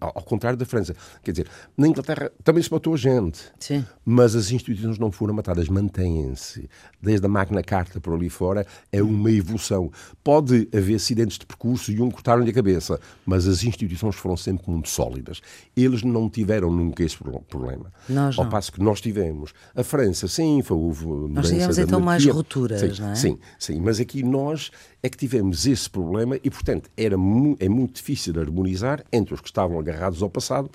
[0.00, 0.96] ao contrário da França.
[1.22, 3.40] Quer dizer, na Inglaterra também se matou gente.
[3.60, 3.84] Sim.
[4.04, 6.68] Mas as instituições não foram matadas, mantêm-se.
[7.00, 9.90] Desde a Magna Carta por ali fora, é uma evolução.
[10.24, 14.70] Pode haver acidentes de percurso e um cortaram-lhe a cabeça, mas as instituições foram sempre
[14.70, 15.40] muito sólidas.
[15.76, 17.92] Eles não tiveram nunca esse problema.
[18.08, 18.44] Nós não.
[18.44, 19.52] Ao passo que nós tivemos.
[19.74, 23.14] A França, sim, houve Nós tivemos então mais rupturas, sim, não é?
[23.14, 24.70] Sim, sim, mas aqui nós
[25.02, 29.40] é que tivemos esse problema e, portanto, era mu é muito difícil harmonizar entre os
[29.40, 30.70] que estavam agarrados ao passado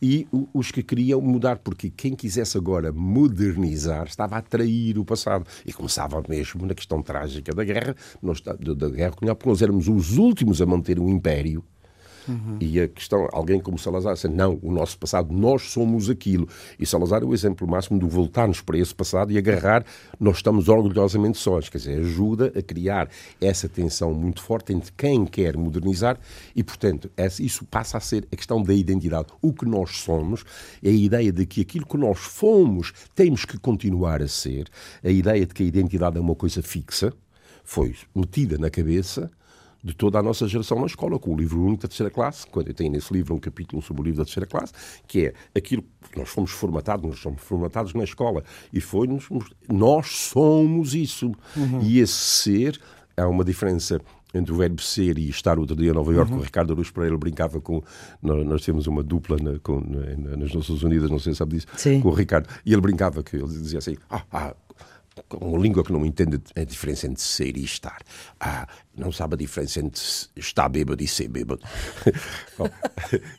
[0.00, 5.46] e os que queriam mudar, porque quem quisesse agora modernizar estava a trair o passado.
[5.64, 9.88] E começava mesmo na questão trágica da guerra, nós, da, da guerra porque nós éramos
[9.88, 11.64] os últimos a manter um império
[12.28, 12.56] Uhum.
[12.60, 16.48] E a questão, alguém como Salazar disse, não, o nosso passado, nós somos aquilo.
[16.78, 19.84] E Salazar é o exemplo máximo de voltarmos para esse passado e agarrar,
[20.18, 21.68] nós estamos orgulhosamente sós.
[21.68, 23.08] Quer dizer, ajuda a criar
[23.40, 26.18] essa tensão muito forte entre quem quer modernizar
[26.54, 27.10] e, portanto,
[27.40, 29.28] isso passa a ser a questão da identidade.
[29.40, 30.44] O que nós somos
[30.82, 34.68] é a ideia de que aquilo que nós fomos temos que continuar a ser,
[35.04, 37.12] a ideia de que a identidade é uma coisa fixa,
[37.64, 39.30] foi metida na cabeça
[39.86, 42.66] de toda a nossa geração na escola, com o livro único da terceira classe, quando
[42.66, 44.72] eu tenho nesse livro um capítulo sobre o livro da terceira classe,
[45.06, 49.28] que é aquilo que nós fomos formatados, nós somos formatados na escola, e foi-nos,
[49.68, 51.30] nós somos isso.
[51.56, 51.80] Uhum.
[51.82, 52.80] E esse ser,
[53.16, 54.00] há uma diferença
[54.34, 56.40] entre o verbo ser e estar outro dia em Nova Iorque, uhum.
[56.40, 57.80] o Ricardo Aruz Pereira brincava com.
[58.20, 61.68] Nós, temos uma dupla na, com, na, nas Nações Unidas, não sei se sabe disso,
[61.76, 62.00] Sim.
[62.00, 64.54] com o Ricardo, e ele brincava que ele dizia assim: ah, ah
[65.28, 67.98] com uma língua que não entende a diferença entre ser e estar.
[68.38, 70.02] Ah, não sabe a diferença entre
[70.36, 71.60] estar bêbado e ser bêbado.
[72.58, 72.68] Bom,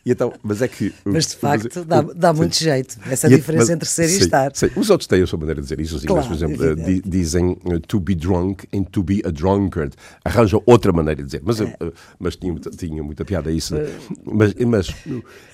[0.05, 0.93] e então, mas é que.
[1.03, 4.15] Mas de facto mas, dá, dá muito sim, jeito, essa diferença mas, entre ser sim,
[4.15, 4.51] e estar.
[4.53, 4.69] Sim.
[4.75, 5.95] Os outros têm a sua maneira de dizer isso.
[5.95, 9.31] Os ingleses, claro, por exemplo, uh, dizem uh, to be drunk and to be a
[9.31, 9.95] drunkard.
[10.23, 11.41] Arranjam outra maneira de dizer.
[11.43, 11.65] Mas, é.
[11.65, 13.75] uh, mas tinha, tinha muita piada isso.
[14.23, 14.93] Mas, mas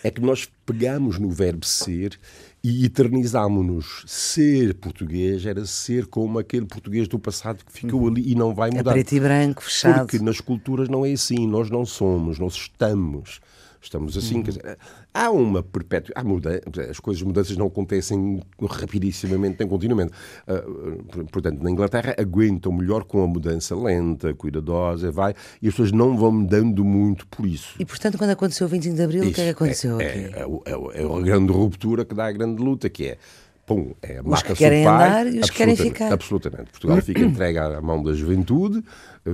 [0.03, 2.19] é que nós pegamos no verbo ser
[2.63, 4.05] e eternizámonos.
[4.07, 8.07] Ser português era ser como aquele português do passado que ficou uhum.
[8.07, 8.91] ali e não vai mudar.
[8.91, 9.92] É preto e branco, fechado.
[9.99, 11.47] Porque nas culturas não é assim.
[11.47, 13.39] Nós não somos, nós estamos.
[13.83, 14.77] Estamos assim, quer dizer,
[15.13, 16.13] há uma perpétua.
[16.15, 20.13] Há muda, as coisas, mudanças não acontecem rapidissimamente nem continuamente.
[20.47, 25.91] Uh, portanto, na Inglaterra aguentam melhor com a mudança lenta, cuidadosa, vai, e as pessoas
[25.91, 27.75] não vão mudando muito por isso.
[27.77, 30.05] E portanto, quando aconteceu o 25 de Abril, isso, o que é que aconteceu é?
[30.05, 33.17] É, é, é, a grande ruptura que dá a grande luta, que é
[33.65, 36.11] pum, é a os que querem andar e os que querem ficar.
[36.11, 36.71] Absolutamente.
[36.71, 38.83] Portugal fica entregue à mão da juventude,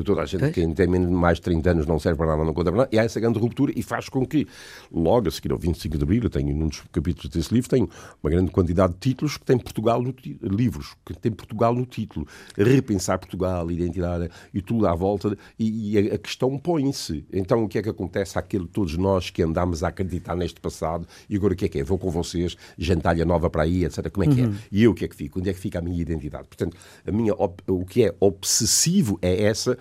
[0.06, 2.71] toda a gente, quem tem mais de 30 anos não serve para nada, não conta
[2.71, 4.47] para nada, e há essa grande ruptura e faz com que,
[4.91, 7.89] logo a seguir ao 25 de Abril, eu tenho num dos capítulos desse livro, tenho
[8.21, 12.28] uma grande quantidade de títulos que tem Portugal no livros, que tem Portugal no título.
[12.56, 17.25] Repensar Portugal, identidade e tudo à volta, e, e a, questão põe-se.
[17.34, 21.08] Então o que é que acontece àquele todos nós que andamos a acreditar neste passado
[21.30, 21.84] e agora o que é que é?
[21.84, 24.10] Vou com vocês, jantalha nova para aí, etc.
[24.12, 24.45] Como é que é?
[24.45, 24.54] uhum.
[24.54, 24.58] é?
[24.71, 25.39] E eu o que é que fico?
[25.39, 26.47] Onde é que fica a minha identidade?
[26.47, 29.78] Portanto, a minha, o que é obsessivo é essa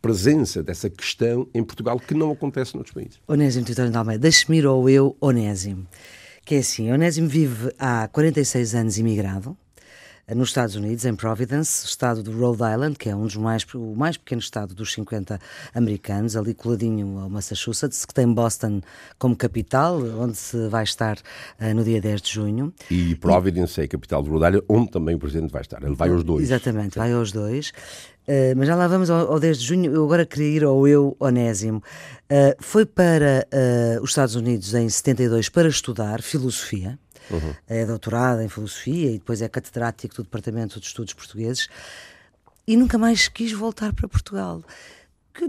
[0.00, 3.20] presença dessa questão em Portugal que não acontece noutros países.
[3.28, 5.86] Onésimo Titório de Almeida, deixe-me ir ao eu, Onésimo.
[6.44, 9.56] Que é assim, Onésimo vive há 46 anos imigrado,
[10.34, 13.94] nos Estados Unidos, em Providence, estado do Rhode Island, que é um dos mais, o
[13.96, 15.40] mais pequeno estado dos 50
[15.74, 18.80] americanos, ali coladinho ao Massachusetts, que tem Boston
[19.18, 22.72] como capital, onde se vai estar uh, no dia 10 de junho.
[22.90, 23.82] E Providence e...
[23.82, 25.82] é a capital do Rhode Island, onde também o Presidente vai estar.
[25.82, 26.44] Ele vai aos dois.
[26.44, 27.70] Exatamente, vai aos dois.
[28.28, 29.92] Uh, mas já lá vamos ao, ao 10 de junho.
[29.92, 31.82] Eu agora queria ir ao eu onésimo.
[32.30, 33.46] Uh, foi para
[34.00, 36.98] os Estados Unidos em 72 para estudar filosofia.
[37.30, 37.54] Uhum.
[37.68, 41.68] É doutorado em filosofia e depois é catedrático do Departamento de Estudos Portugueses.
[42.66, 44.62] E nunca mais quis voltar para Portugal.
[45.34, 45.48] Que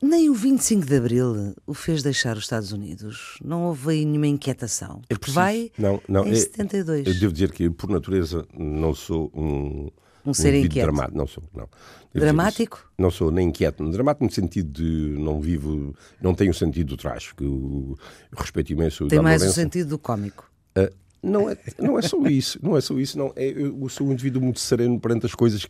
[0.00, 3.38] nem o 25 de Abril o fez deixar os Estados Unidos.
[3.44, 5.02] Não houve aí nenhuma inquietação.
[5.08, 7.06] Porque vai não, não, em é, 72.
[7.06, 9.90] Eu devo dizer que, por natureza, não sou um
[10.26, 10.86] um ser inquieto.
[10.86, 11.18] Dramático.
[11.18, 11.68] Não sou, não.
[12.14, 12.90] Dramático?
[12.96, 13.86] Não sou nem inquieto.
[13.90, 17.44] Dramático no sentido de não vivo, não tenho o sentido do trágico.
[17.44, 17.98] Eu,
[18.36, 20.50] respeito imenso Tem mais o sentido do cómico.
[20.76, 22.58] Uh, não é, não é só isso.
[22.62, 23.18] Não é só isso.
[23.18, 23.32] Não.
[23.34, 25.66] É, eu sou um indivíduo muito sereno perante as coisas.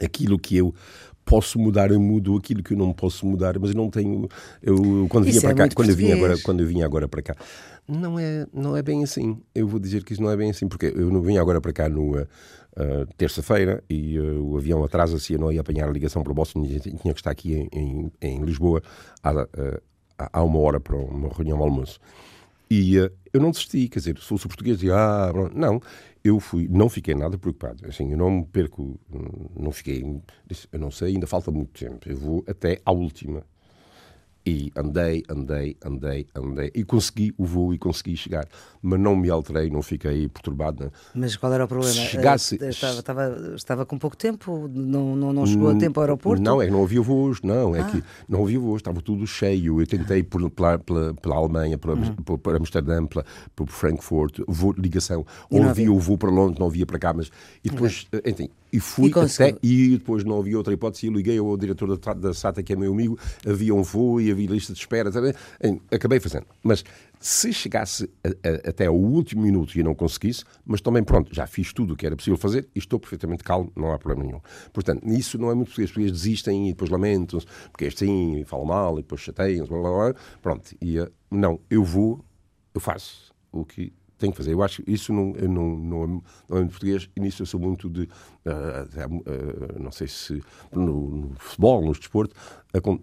[0.00, 0.74] Aquilo que eu
[1.24, 4.28] posso mudar, eu mudo aquilo que eu não posso mudar, mas eu não tenho.
[4.62, 7.22] Eu, quando vinha para é cá, quando eu, vinha agora, quando eu vinha agora para
[7.22, 7.36] cá,
[7.88, 9.40] não é, não é bem assim.
[9.54, 11.72] Eu vou dizer que isso não é bem assim, porque eu não vinha agora para
[11.72, 12.16] cá no,
[12.76, 16.30] uh, terça-feira e uh, o avião atrasa-se e eu não ia apanhar a ligação para
[16.30, 18.82] o Boston e tinha que estar aqui em, em, em Lisboa
[19.22, 19.46] há, uh,
[20.18, 21.98] há uma hora para uma reunião de almoço.
[22.70, 25.80] E eu não desisti, quer dizer, sou, sou português e ah, não,
[26.24, 27.86] eu fui, não fiquei nada preocupado.
[27.86, 28.98] Assim, eu não me perco,
[29.54, 30.02] não fiquei,
[30.72, 32.08] eu não sei, ainda falta muito tempo.
[32.08, 33.44] Eu vou até à última.
[34.46, 36.70] E andei, andei, andei, andei.
[36.72, 38.46] E consegui o voo e consegui chegar.
[38.80, 40.84] Mas não me alterei, não fiquei perturbado.
[40.84, 40.92] Não.
[41.22, 41.92] Mas qual era o problema?
[41.92, 42.56] Se chegasse...
[42.62, 44.70] Eh, estava, estava, estava com pouco tempo?
[44.72, 46.40] Não, não, não chegou a tempo ao aeroporto?
[46.40, 47.42] Não, é que não havia voos.
[47.42, 47.84] Não, é ah.
[47.86, 48.76] que não havia voos.
[48.76, 49.80] Estava tudo cheio.
[49.80, 52.14] Eu tentei por, pela, pela, pela Alemanha, pela, uhum.
[52.14, 53.24] por, Amsterdã, pela,
[53.56, 55.26] por Frankfurt, voo, ligação.
[55.50, 57.12] Ou havia o voo para Londres, não havia para cá.
[57.12, 57.32] Mas...
[57.64, 58.20] E depois, okay.
[58.24, 59.56] Eh, enfim, e fui e até.
[59.62, 61.06] E depois não havia outra hipótese.
[61.06, 64.30] E liguei ao diretor da, da SATA, que é meu amigo, havia um voo e
[64.30, 65.10] havia lista de espera.
[65.90, 66.46] Acabei fazendo.
[66.62, 66.84] Mas
[67.18, 71.46] se chegasse a, a, até ao último minuto e não conseguisse, mas também pronto, já
[71.46, 74.40] fiz tudo o que era possível fazer e estou perfeitamente calmo, não há problema nenhum.
[74.72, 75.88] Portanto, isso não é muito português.
[75.88, 79.80] As pessoas desistem e depois lamentam-se, porque é assim, falam mal e depois chateiam-se, blá,
[79.80, 80.14] blá, blá.
[80.42, 82.22] Pronto, e uh, não, eu vou,
[82.74, 84.52] eu faço o que tenho que fazer.
[84.52, 88.02] Eu acho que isso não, não, não, não é português nisso eu sou muito de.
[88.02, 90.42] Uh, uh, não sei se.
[90.72, 92.34] No, no futebol, no desporto,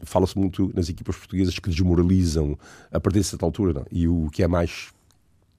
[0.04, 2.58] fala-se muito nas equipas portuguesas que desmoralizam
[2.92, 3.74] a partir de certa altura.
[3.74, 3.86] Não?
[3.92, 4.94] E o que é mais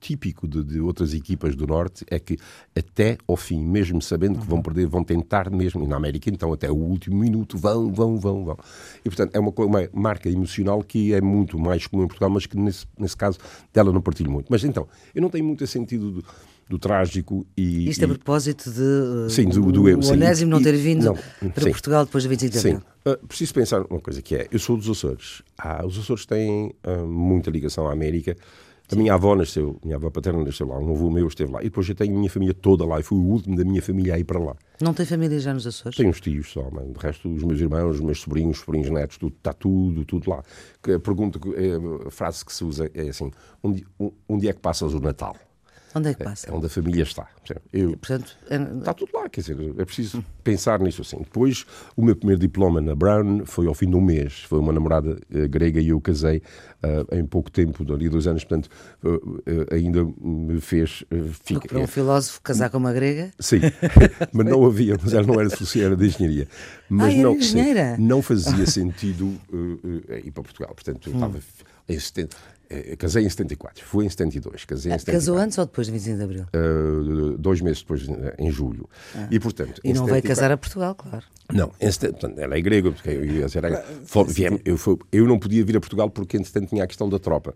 [0.04, 2.36] típico de, de, outras equipas do Norte é que
[2.76, 6.52] até ao fim, mesmo sabendo que vão perder, vão tentar mesmo, e na América então
[6.52, 8.58] até o último minuto, vão, vão, vão, vão.
[9.02, 12.44] E portanto é uma, uma marca emocional que é muito mais comum em Portugal, mas
[12.44, 13.38] que nesse, nesse caso
[13.72, 14.46] dela não partilho muito.
[14.50, 16.24] Mas então, eu não tenho muito sentido do,
[16.68, 17.88] do trágico e...
[17.88, 21.64] Isto a propósito de uh, sim, do, do, o, Onésimo não ter vindo não, para
[21.64, 21.70] sim.
[21.70, 22.76] Portugal depois de 25 de abril.
[22.78, 23.10] Sim.
[23.10, 25.40] Uh, preciso pensar uma coisa que é, eu sou dos Açores.
[25.56, 28.36] Ah, os Açores têm uh, muita ligação à América,
[28.92, 31.60] a minha avó nasceu, minha avó paterna nasceu lá, um avô meu esteve lá.
[31.60, 33.80] E depois eu tenho a minha família toda lá e fui o último da minha
[33.80, 34.54] família a ir para lá.
[34.80, 35.96] Não tem família já nos Açores?
[35.96, 39.16] Tenho uns tios só, mas de resto, os meus irmãos, os meus sobrinhos, sobrinhos netos,
[39.16, 40.42] tudo, está tudo, tudo lá.
[40.82, 41.40] A pergunta,
[42.06, 43.30] a frase que se usa é assim:
[43.62, 43.86] onde,
[44.28, 45.34] onde é que passas o Natal?
[45.94, 46.50] Onde é que passa?
[46.50, 47.28] É, onde a família está.
[47.72, 48.56] Eu, portanto, é...
[48.56, 50.24] Está tudo lá, quer dizer, é preciso hum.
[50.42, 51.18] pensar nisso assim.
[51.18, 51.64] Depois,
[51.96, 54.40] o meu primeiro diploma na Brown foi ao fim de um mês.
[54.40, 56.38] Foi uma namorada uh, grega e eu casei
[56.82, 58.68] uh, em pouco tempo, ali dois anos, portanto,
[59.04, 61.04] uh, ainda me fez...
[61.44, 63.30] Fica, para um filósofo casar com uma grega?
[63.38, 63.60] Sim,
[64.32, 66.48] mas não havia, mas ela não era de era de engenharia.
[66.88, 67.96] Mas ah, não, engenheira?
[67.96, 69.32] Sim, não fazia sentido
[70.24, 70.74] ir para Portugal.
[70.74, 71.16] Portanto, eu hum.
[71.16, 71.38] estava
[71.88, 71.96] em
[72.68, 74.64] 70, eh, casei em 74, fui em 72.
[74.64, 75.10] Casei em 74.
[75.10, 76.46] Ah, casou antes ou depois de 25 de Abril?
[76.54, 78.06] Uh, dois meses depois,
[78.38, 78.88] em julho.
[79.14, 79.28] Ah.
[79.30, 80.12] E, portanto, e não 74...
[80.12, 81.24] veio casar a Portugal, claro.
[81.52, 85.64] Não, em, portanto, ela é grega, porque eu, ia ser, eu, eu, eu não podia
[85.64, 87.54] vir a Portugal porque, entretanto, tinha a questão da tropa.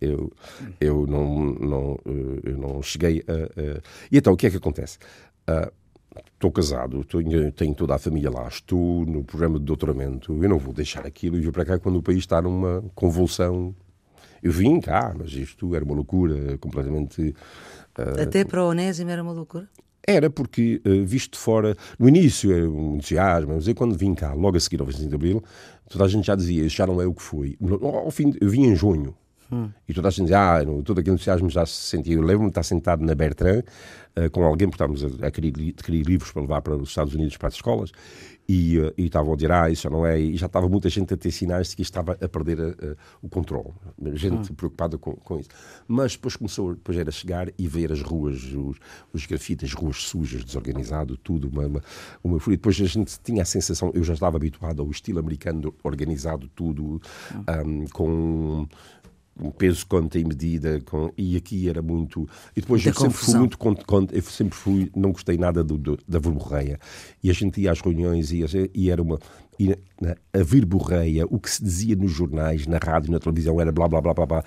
[0.00, 0.32] Eu,
[0.80, 3.80] eu, não, não, eh, eu não cheguei a, a...
[4.10, 4.98] E então, o que é que acontece?
[5.48, 5.72] Uh,
[6.34, 10.58] estou casado, tenho, tenho, toda a família lá, estou no programa de doutoramento, eu não
[10.58, 13.74] vou deixar aquilo e vir para cá quando o país está numa convulsão
[14.44, 17.34] eu vim cá, mas isto era uma loucura completamente.
[17.98, 18.22] Uh...
[18.22, 19.68] Até para o Onésimo era uma loucura?
[20.06, 24.14] Era porque, uh, visto de fora, no início era um entusiasmo, mas eu quando vim
[24.14, 25.42] cá, logo a seguir ao 25 de Abril,
[25.88, 27.56] toda a gente já dizia, já não é o que foi.
[27.82, 29.16] Ao fim, eu vim em junho,
[29.52, 29.70] Hum.
[29.88, 32.14] E toda a gente dizia, ah, todo aquele entusiasmo já se sentia.
[32.14, 33.62] Eu lembro-me de estar sentado na Bertrand
[34.16, 37.14] uh, com alguém, porque estávamos a, a querer, querer, livros para levar para os Estados
[37.14, 37.92] Unidos, para as escolas,
[38.48, 40.18] e, uh, e estavam a dizer, ah, isso não é.
[40.20, 43.28] E já estava muita gente a ter sinais de que estava a perder uh, o
[43.28, 43.72] controle.
[44.14, 44.54] Gente hum.
[44.54, 45.48] preocupada com, com, isso.
[45.88, 48.76] Mas depois começou depois era chegar e ver as ruas, os,
[49.12, 51.48] os grafites, as ruas sujas, desorganizado, tudo.
[51.48, 51.82] Uma, uma,
[52.22, 52.56] uma fúria.
[52.56, 57.00] Depois a gente tinha a sensação, eu já estava habituado ao estilo americano organizado, tudo,
[57.34, 57.82] hum.
[57.82, 58.68] um, com
[59.40, 63.38] um peso conta e medida com, e aqui era muito e depois eu sempre fui
[63.38, 63.58] muito
[64.12, 66.78] eu sempre fui não gostei nada do, do, da verborreia.
[67.22, 68.44] E a gente ia às reuniões e,
[68.74, 69.18] e era uma
[69.58, 69.68] e
[70.00, 73.88] na, a verborreia o que se dizia nos jornais na rádio na televisão era blá
[73.88, 74.44] blá blá blá blá.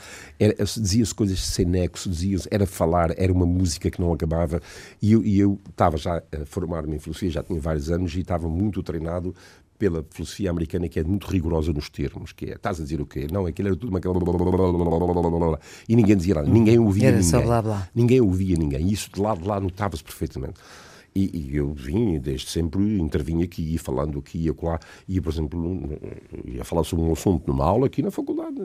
[0.75, 4.61] Dizia-se coisas sem nexo dizia era falar era uma música que não acabava.
[5.01, 8.19] E eu, e eu estava já a formar-me em filosofia já tinha vários anos e
[8.19, 9.33] estava muito treinado
[9.77, 13.05] pela filosofia americana que é muito rigorosa nos termos, que é, estás a dizer o
[13.05, 13.27] quê?
[13.31, 13.99] Não, aquilo era tudo uma...
[15.87, 17.29] E ninguém dizia nada, ninguém ouvia era ninguém.
[17.29, 17.89] Só blá, blá.
[17.93, 18.91] Ninguém ouvia ninguém.
[18.91, 20.59] Isso de lá de lá notava-se perfeitamente.
[21.15, 25.99] E, e, eu vim, desde sempre, intervim aqui, falando aqui e acolá, ia, por exemplo,
[26.45, 28.55] ia falar sobre um assunto numa aula aqui na faculdade.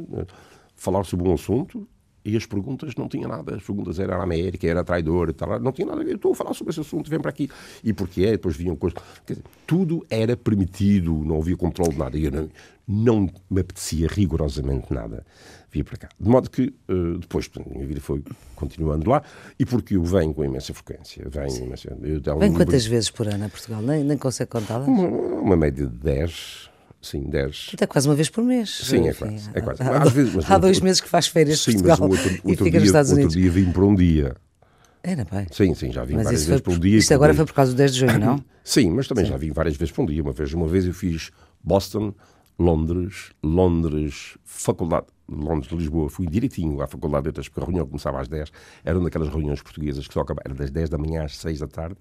[0.76, 1.88] Falar sobre um assunto
[2.24, 3.54] e as perguntas não tinham nada.
[3.56, 6.02] As perguntas eram a América, era traidor, tal, não tinha nada.
[6.02, 7.50] Eu estou a falar sobre esse assunto, vem para aqui.
[7.82, 8.32] E porquê?
[8.32, 8.98] Depois vinham coisas.
[9.26, 12.16] Dizer, tudo era permitido, não havia controle de nada.
[12.16, 12.50] E eu não,
[12.86, 15.24] não me apetecia rigorosamente nada
[15.72, 16.08] vir para cá.
[16.20, 18.22] De modo que uh, depois a minha vida foi
[18.54, 19.22] continuando lá
[19.58, 21.26] e porque eu venho com imensa frequência.
[21.28, 23.80] Venho, imensa, eu, Vem quantas vezes por ano a Portugal?
[23.80, 24.86] Nem, nem consegue contá-las?
[24.86, 26.70] Uma, uma média de 10
[27.02, 27.72] Sim, 10.
[27.74, 28.70] Até quase uma vez por mês.
[28.70, 29.50] Sim, é quase.
[29.52, 29.82] É quase.
[29.82, 32.56] Há, Às vezes, há dois meses que faz férias sim, Portugal mas outro, outro e
[32.56, 33.34] fica dia, nos Estados Unidos.
[33.34, 34.36] Outro dia vim por um dia.
[35.02, 35.46] Era bem.
[35.50, 36.98] Sim, sim, já vim mas várias vezes por um dia.
[36.98, 38.44] Isto agora foi por causa do 10 de junho, não?
[38.62, 39.32] sim, mas também sim.
[39.32, 40.22] já vim várias vezes por um dia.
[40.22, 42.14] Uma vez, uma vez eu fiz Boston,
[42.56, 46.08] Londres, Londres, Faculdade, Londres, Lisboa.
[46.08, 48.52] Fui direitinho à Faculdade de Letras, porque a reunião começava às 10.
[48.84, 51.66] Era uma daquelas reuniões portuguesas que só acabavam das 10 da manhã às 6 da
[51.66, 51.96] tarde.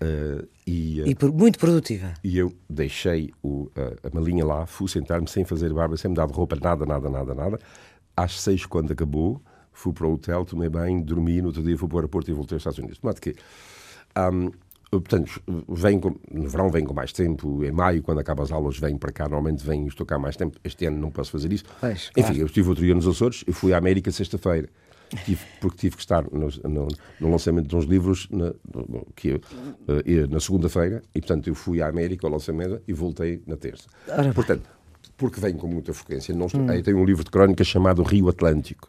[0.00, 2.14] Uh, e, uh, e por, muito produtiva.
[2.22, 3.70] E eu deixei o,
[4.02, 7.34] a malinha lá, fui sentar-me sem fazer barba, sem mudar de roupa, nada, nada, nada,
[7.34, 7.58] nada.
[8.16, 11.88] Às seis, quando acabou, fui para o hotel, tomei bem, dormi, no outro dia fui
[11.88, 12.98] para o aeroporto e voltei aos Estados Unidos.
[13.14, 13.34] De que
[14.16, 14.50] um,
[14.90, 18.78] Portanto, vem com, no verão vem com mais tempo, em maio, quando acaba as aulas,
[18.78, 20.58] venho para cá, normalmente venho estou cá mais tempo.
[20.64, 21.64] Este ano não posso fazer isso.
[21.78, 22.38] Pois, Enfim, claro.
[22.38, 24.68] eu estive outro dia nos Açores, eu fui à América sexta-feira.
[25.24, 26.88] Tive, porque tive que estar no, no,
[27.20, 29.40] no lançamento de uns livros na, no- que, eu,
[30.04, 33.84] eh, na segunda-feira e, portanto, eu fui à América ao lançamento e voltei na terça.
[34.06, 34.62] Ora portanto,
[35.16, 36.34] porque venho com muita frequência.
[36.34, 38.88] Não estou, aí tem um livro de crónicas chamado Rio Atlântico.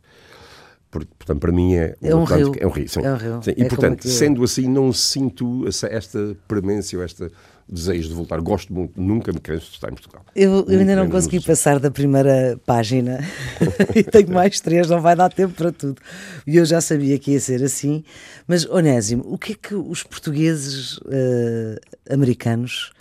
[0.92, 2.64] Por- Portanto, para mim é, É um Atlântico rio.
[2.64, 3.02] É um rio, sim.
[3.02, 3.40] É um rio.
[3.44, 7.30] Sim, É E, como portanto, aqui- sendo assim, não sinto essa- esta premência ou este
[7.72, 8.40] desejo de voltar.
[8.42, 10.26] Gosto muito, nunca me canso de estar em Portugal.
[10.36, 13.20] Eu, eu ainda não consegui passar da primeira página
[13.96, 16.02] e tenho mais três, não vai dar tempo para tudo.
[16.48, 18.04] E eu já sabia que ia ser assim.
[18.48, 21.80] Mas, Onésimo, o que é que os portugueses eh,
[22.10, 22.92] americanos,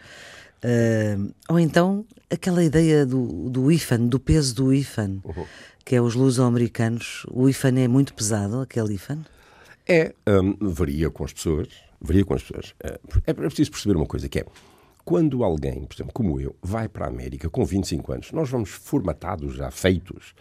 [0.62, 1.16] eh,
[1.48, 5.44] ou então aquela ideia do, do IFAN, do peso do IFAN, Uhum.
[5.84, 9.24] que é os luso-americanos, o IFAN é muito pesado, aquele IFAN?
[9.86, 11.68] É, hum, varia com as pessoas.
[12.00, 12.74] Varia com as pessoas.
[12.82, 14.46] É, é preciso perceber uma coisa, que é,
[15.04, 18.70] quando alguém, por exemplo, como eu, vai para a América com 25 anos, nós vamos
[18.70, 20.34] formatados, já feitos.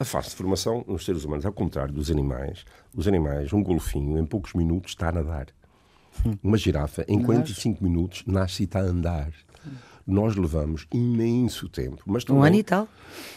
[0.00, 2.64] A fase de formação nos seres humanos, ao contrário dos animais,
[2.94, 5.46] os animais, um golfinho, em poucos minutos está a nadar.
[6.42, 9.30] Uma girafa, em 45 minutos, nasce e está a andar.
[10.06, 12.02] Nós levamos imenso tempo.
[12.06, 12.88] Mas Um não- ano e tal.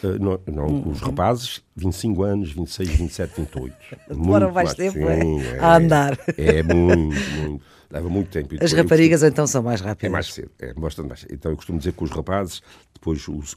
[0.04, 3.76] Uh, não, não, os rapazes, 25 anos, 26, 27, 28.
[4.10, 5.22] Demoram mais tempo, é?
[5.22, 6.18] sim, A andar.
[6.38, 7.64] É muito, muito.
[7.92, 8.56] Leva muito tempo.
[8.62, 10.12] As raparigas então são mais costumo- É rápidas.
[10.12, 11.34] mais cedo, é bastante mais cedo.
[11.34, 12.62] Então eu costumo dizer que os rapazes,
[12.94, 13.56] depois os,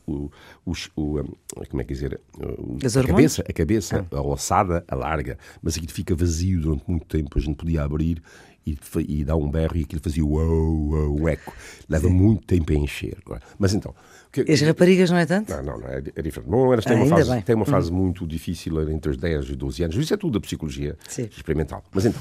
[0.66, 1.24] os, o, um,
[1.68, 5.92] como é que dizer, o- Os a cabeça, a cabeça, a ossada, alarga, mas aquilo
[5.92, 7.38] fica vazio durante muito tempo.
[7.38, 8.22] A gente podia abrir
[8.72, 11.52] e, e dar um berro e aquilo fazia uau, uau, um eco.
[11.88, 13.16] Leva muito tempo a encher.
[13.24, 13.42] agora.
[13.58, 13.92] Mas então.
[13.92, 15.50] o que- as raparigas não é tanto?
[15.50, 16.50] não, não, não, é, é diferente.
[16.50, 19.56] Bom, elas têm, Ah, uma fase, têm uma fase muito difícil entre os 10 e
[19.56, 19.96] 12 anos.
[19.96, 21.28] Isso é tudo da psicologia Sim.
[21.34, 21.82] experimental.
[21.92, 22.20] Mas então,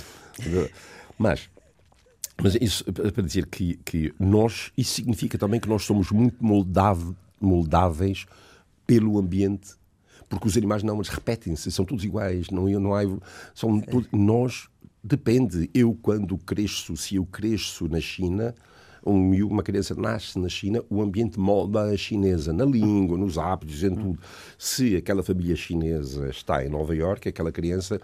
[1.17, 1.49] mas,
[2.41, 6.37] mas isso para para dizer que, que nós, isso significa também que nós somos muito
[7.41, 8.25] moldáveis
[8.85, 9.75] pelo ambiente.
[10.29, 13.01] Porque os animais não, eles repetem-se, são todos iguais, não, não há.
[13.55, 14.67] São todos- nós,
[15.07, 15.69] depende.
[15.73, 18.53] Eu, quando cresço, se eu cresço na China,
[19.05, 23.83] um uma criança nasce na China, o ambiente molda a chinesa, na língua, nos hábitos,
[23.83, 24.19] em tudo.
[24.57, 27.99] Se aquela família chinesa está em Nova Iorque, aquela criança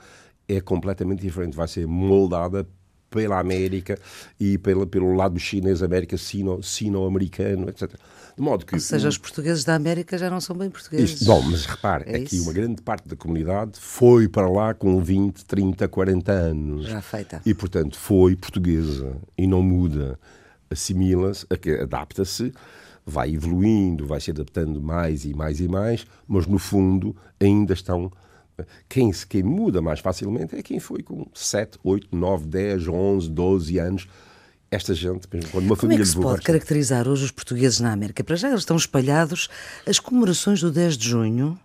[0.47, 2.67] é completamente diferente, vai ser moldada
[3.13, 3.97] pela América
[4.39, 7.91] e pela, pelo lado chinês, América sino- sino-americano, etc.
[8.35, 11.11] De modo que Ou seja, os portugueses da América já não são bem portugueses.
[11.11, 12.43] isto, bom, mas repare, É aqui isso.
[12.43, 16.87] uma grande parte da comunidade foi para lá com 20, 30, 40 anos.
[16.87, 17.41] Já feita.
[17.45, 20.17] E, portanto, foi portuguesa e não muda.
[20.69, 21.45] Assimila-se,
[21.81, 22.51] adapta-se,
[23.05, 28.11] vai evoluindo, vai se adaptando mais e mais e mais, mas no fundo ainda estão.
[28.87, 33.77] Quem, quem muda mais facilmente é quem foi com 7, 8, 9, 10, 11, 12
[33.79, 34.07] anos.
[34.69, 37.79] Esta gente, mesmo quando uma Como é família que se pode caracterizar hoje os portugueses
[37.79, 38.23] na América?
[38.23, 39.47] Para já eles estão espalhados.
[39.87, 41.59] As comemorações do 10 de junho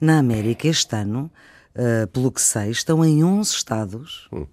[0.00, 1.30] na América este ano,
[1.74, 4.46] ah, pelo que sei, estão em 11 estados, Hum.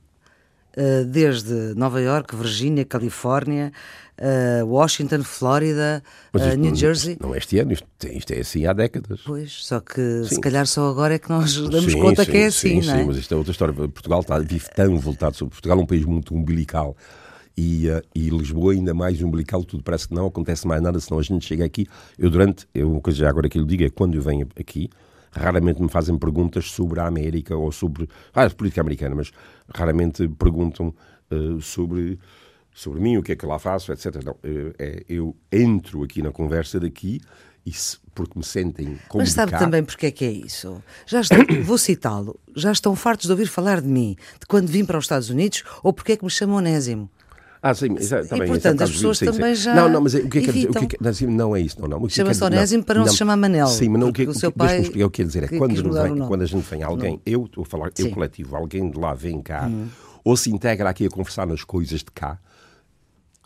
[0.78, 3.72] Ah, desde Nova York, Virgínia, Califórnia,
[4.18, 6.04] ah, Washington, Flórida,
[6.36, 7.18] isto New não- Jersey.
[7.20, 9.22] Não é este ano, isto, isto é assim há décadas.
[9.26, 10.42] Pois, só que se Sim.
[10.42, 12.94] calhar só agora é que nós damos Sim, conta sim, que é sim, assim, não
[12.94, 12.98] é?
[13.00, 13.74] Sim, mas isto é outra história.
[13.74, 15.54] Portugal está, vive tão voltado sobre.
[15.54, 16.96] Portugal é um país muito umbilical.
[17.58, 21.20] E, eh, e Lisboa ainda mais umbilical, tudo parece que não acontece mais nada, senão
[21.20, 21.86] a gente chega aqui.
[22.18, 24.90] Eu durante, eu, uma coisa já agora que eu digo é quando eu venho aqui,
[25.32, 29.32] raramente me fazem perguntas sobre a América ou sobre ah, a política americana, mas
[29.74, 30.94] raramente perguntam
[31.30, 32.20] eh, sobre
[32.74, 34.24] sobre mim, o que é que lá faço, etc.
[34.24, 37.20] Não, eh, é, eu entro aqui na conversa daqui
[37.66, 40.82] e se- porque me sentem como Mas sabe também porque é que é isso?
[41.06, 44.86] Já estão, vou citá-lo, já estão fartos de ouvir falar de mim, de quando vim
[44.86, 47.10] para os Estados Unidos, ou porque é que me chamam Onésimo.
[47.64, 49.32] Ah, sim, exa- tá E, bem, portanto, é as pessoas sim, sim.
[49.32, 51.28] também já Não, não, mas o que é que, o que, é que não, sim,
[51.28, 52.10] não é isso, não, não.
[52.10, 54.52] Chama-se Onésimo para não se chamar Manel, Sim, mas não, o que, porque o seu
[54.52, 56.64] que, deixa-me pai explicar o que quer dizer é que- quando, vem- quando a gente
[56.68, 58.08] vem alguém, eu estou a falar, eu Sim.
[58.10, 58.14] Hum.
[58.16, 59.70] coletivo, alguém de lá vem cá,
[60.24, 62.40] ou se integra aqui a conversar nas coisas de cá,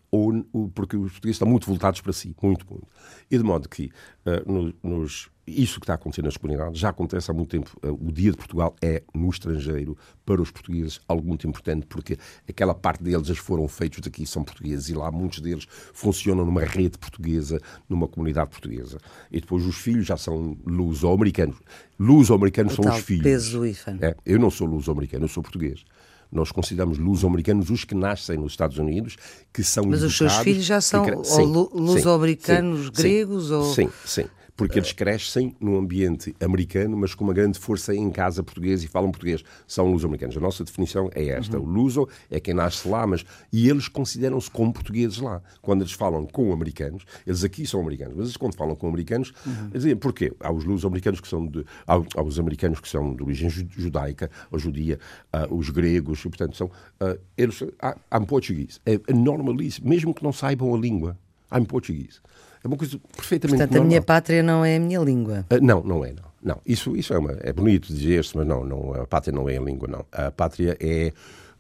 [0.10, 2.88] ou, porque os portugueses estão muito voltados para si, muito, muito.
[3.30, 3.92] E de modo que
[4.26, 7.70] eh, no- nos, isso que está acontecendo nas comunidades já acontece há muito tempo.
[7.84, 12.18] Eh, o Dia de Portugal é no estrangeiro, para os portugueses, algo muito importante, porque
[12.50, 16.62] aquela parte deles eles foram feitos daqui, são portugueses, e lá muitos deles funcionam numa
[16.64, 18.98] rede portuguesa, numa comunidade portuguesa.
[19.32, 21.58] E depois os filhos já são luso-americanos.
[22.00, 23.24] Luso-americanos são os filhos.
[23.24, 23.98] peso IFAN.
[24.02, 25.86] É, eu não sou luso-americano, eu sou português.
[26.32, 29.16] Nós consideramos luso-americanos os que nascem nos Estados Unidos,
[29.54, 33.90] que são Mas os seus educados filhos já são sim, luso-americanos gregos sim, ou- Sim,
[34.06, 34.26] sim.
[34.56, 38.88] Porque eles crescem num ambiente americano, mas com uma grande força em casa portuguesa e
[38.88, 39.44] falam português.
[39.68, 40.38] São luso-americanos.
[40.38, 41.58] A nossa definição é esta.
[41.58, 41.66] Uhum.
[41.66, 45.42] O luso é quem nasce lá, mas e eles consideram-se como portugueses lá.
[45.62, 49.34] Quando eles falam com americanos, eles aqui são americanos, mas eles quando falam com americanos,
[49.46, 49.70] uhum.
[49.74, 50.32] dizem, porquê?
[50.40, 54.32] Há os luso-americanos que são de, há, há, os americanos que são de origem judaica
[54.52, 55.00] ou judia,
[55.34, 58.80] uh, os gregos, e, portanto, são uh, eles, I'm português.
[58.86, 61.18] É, é normalíssimo, mesmo que não saibam a língua.
[61.52, 62.22] I'm português.
[62.66, 63.86] É uma coisa perfeitamente Portanto, normal.
[63.86, 65.46] a minha pátria não é a minha língua.
[65.52, 66.24] Uh, não, não é, não.
[66.44, 66.62] não.
[66.66, 69.62] Isso, isso é, uma, é bonito dizer-se, mas não, não, a pátria não é a
[69.62, 70.04] língua, não.
[70.12, 71.14] A pátria é...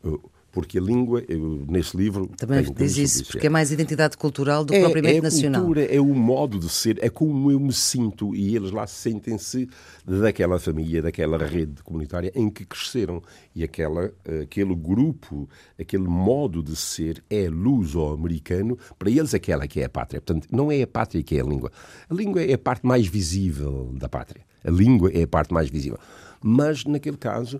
[0.03, 0.20] Uh,
[0.56, 2.32] porque a língua, eu, nesse livro.
[2.38, 5.62] Também diz isso, porque é mais identidade cultural do que é, propriamente é nacional.
[5.64, 9.68] Cultura, é o modo de ser, é como eu me sinto e eles lá sentem-se
[10.06, 13.22] daquela família, daquela rede comunitária em que cresceram.
[13.53, 19.84] E aquela, aquele grupo, aquele modo de ser é luso-americano, para eles aquela que é
[19.84, 20.22] a pátria.
[20.22, 21.70] Portanto, não é a pátria que é a língua.
[22.10, 24.45] A língua é a parte mais visível da pátria.
[24.64, 25.99] A língua é a parte mais visível.
[26.41, 27.60] Mas, naquele caso,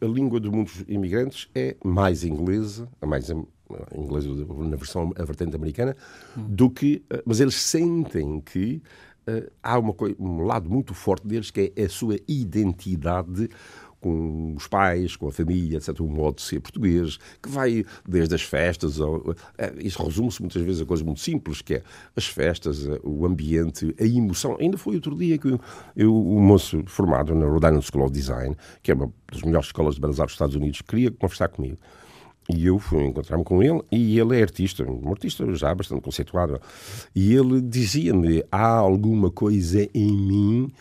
[0.00, 3.30] a língua de muitos imigrantes é mais inglesa, mais
[3.94, 4.28] inglesa
[4.58, 5.96] na versão a vertente americana,
[6.36, 7.02] do que.
[7.10, 8.82] Eh, mas eles sentem que
[9.28, 13.48] uh, há uma, um lado muito forte deles que é a sua identidade
[14.06, 18.36] com os pais, com a família, etc., um modo de ser português, que vai desde
[18.36, 21.82] as festas, ao, é, isso resume-se muitas vezes a coisas muito simples, que é
[22.14, 24.56] as festas, o ambiente, a emoção.
[24.60, 25.60] Ainda foi outro dia que eu,
[25.96, 29.96] eu um moço formado na Island School of Design, que é uma das melhores escolas
[29.96, 31.78] de belas artes dos Estados Unidos, queria conversar comigo.
[32.48, 36.60] E eu fui encontrar-me com ele, e ele é artista, um artista já bastante conceituado.
[37.12, 40.72] E ele dizia-me: há alguma coisa em mim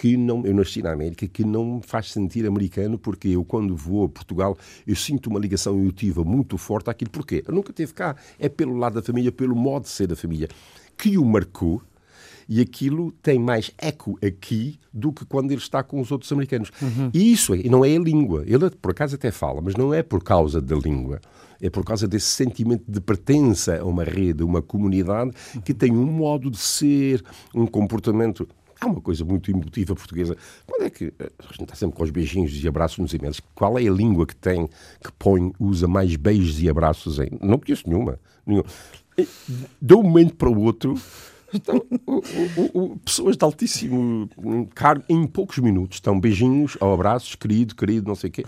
[0.00, 3.76] que não, eu nasci na América, que não me faz sentir americano, porque eu, quando
[3.76, 7.10] vou a Portugal, eu sinto uma ligação emotiva muito forte àquilo.
[7.10, 7.44] Porquê?
[7.46, 8.16] Eu nunca teve cá.
[8.38, 10.48] É pelo lado da família, pelo modo de ser da família,
[10.96, 11.82] que o marcou.
[12.48, 16.72] E aquilo tem mais eco aqui do que quando ele está com os outros americanos.
[16.80, 17.10] Uhum.
[17.12, 18.42] E isso é, não é a língua.
[18.46, 21.20] Ele, por acaso, até fala, mas não é por causa da língua
[21.62, 25.30] é por causa desse sentimento de pertença a uma rede, a uma comunidade
[25.62, 27.22] que tem um modo de ser,
[27.54, 28.48] um comportamento
[28.80, 30.36] há uma coisa muito emotiva portuguesa.
[30.66, 33.40] Quando é que eh, a gente está sempre com os beijinhos e abraços nos e-mails?
[33.54, 34.66] Qual é a língua que tem,
[35.02, 37.28] que põe, usa mais beijos e abraços em?
[37.40, 38.18] Não conheço nenhuma.
[38.46, 38.66] nenhuma.
[39.80, 40.94] De um momento para o outro,
[41.52, 44.28] estão, o, o, o, pessoas de altíssimo
[44.74, 48.44] cargo, em poucos minutos, estão beijinhos ou abraços, querido, querido, não sei o quê.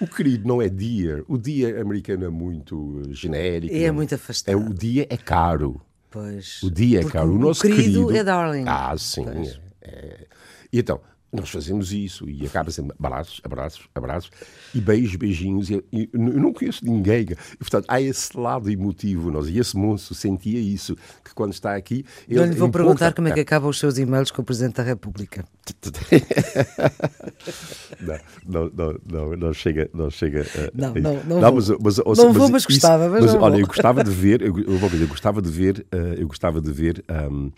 [0.00, 1.22] O querido não é dear.
[1.26, 3.74] O dia americano é muito genérico.
[3.74, 4.52] É muito afastado.
[4.52, 5.80] É, o dia é caro.
[6.16, 6.62] Pois.
[6.62, 8.64] O dia, Porque cara, o nosso querido, querido é darling.
[8.66, 9.26] Ah, sim.
[9.82, 10.26] É.
[10.72, 10.98] E então,
[11.32, 14.30] nós fazemos isso e acaba sendo abraços, abraços, abraços
[14.74, 15.70] e beijos, beijinhos.
[15.70, 17.26] E, e, eu não conheço ninguém.
[17.30, 19.30] E, portanto, há esse lado emotivo.
[19.30, 22.04] Nós, e esse moço sentia isso, que quando está aqui.
[22.28, 24.76] Ele, eu lhe vou perguntar como é que acabam os seus e-mails com o Presidente
[24.76, 25.44] da República.
[28.46, 29.90] não, não, não, não, chega.
[29.92, 33.08] Não, chega uh, não, não, não, não, mas, mas, mas, não vou, mas gostava.
[33.08, 35.84] Mas, mas olha, eu gostava de ver, eu, eu, eu gostava de ver,
[36.16, 37.04] eu gostava de ver.
[37.30, 37.50] Um,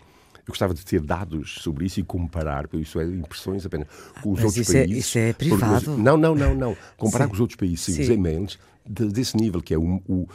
[0.49, 3.87] eu gostava de ter dados sobre isso e comparar, porque isso é impressões apenas,
[4.21, 4.95] com os Mas outros isso países.
[4.95, 5.85] É, isso é privado.
[5.85, 6.77] Porque, não, não, não, não.
[6.97, 7.29] Comparar Sim.
[7.29, 10.27] com os outros países, sim, os e-mails, de, desse nível, que é o, o,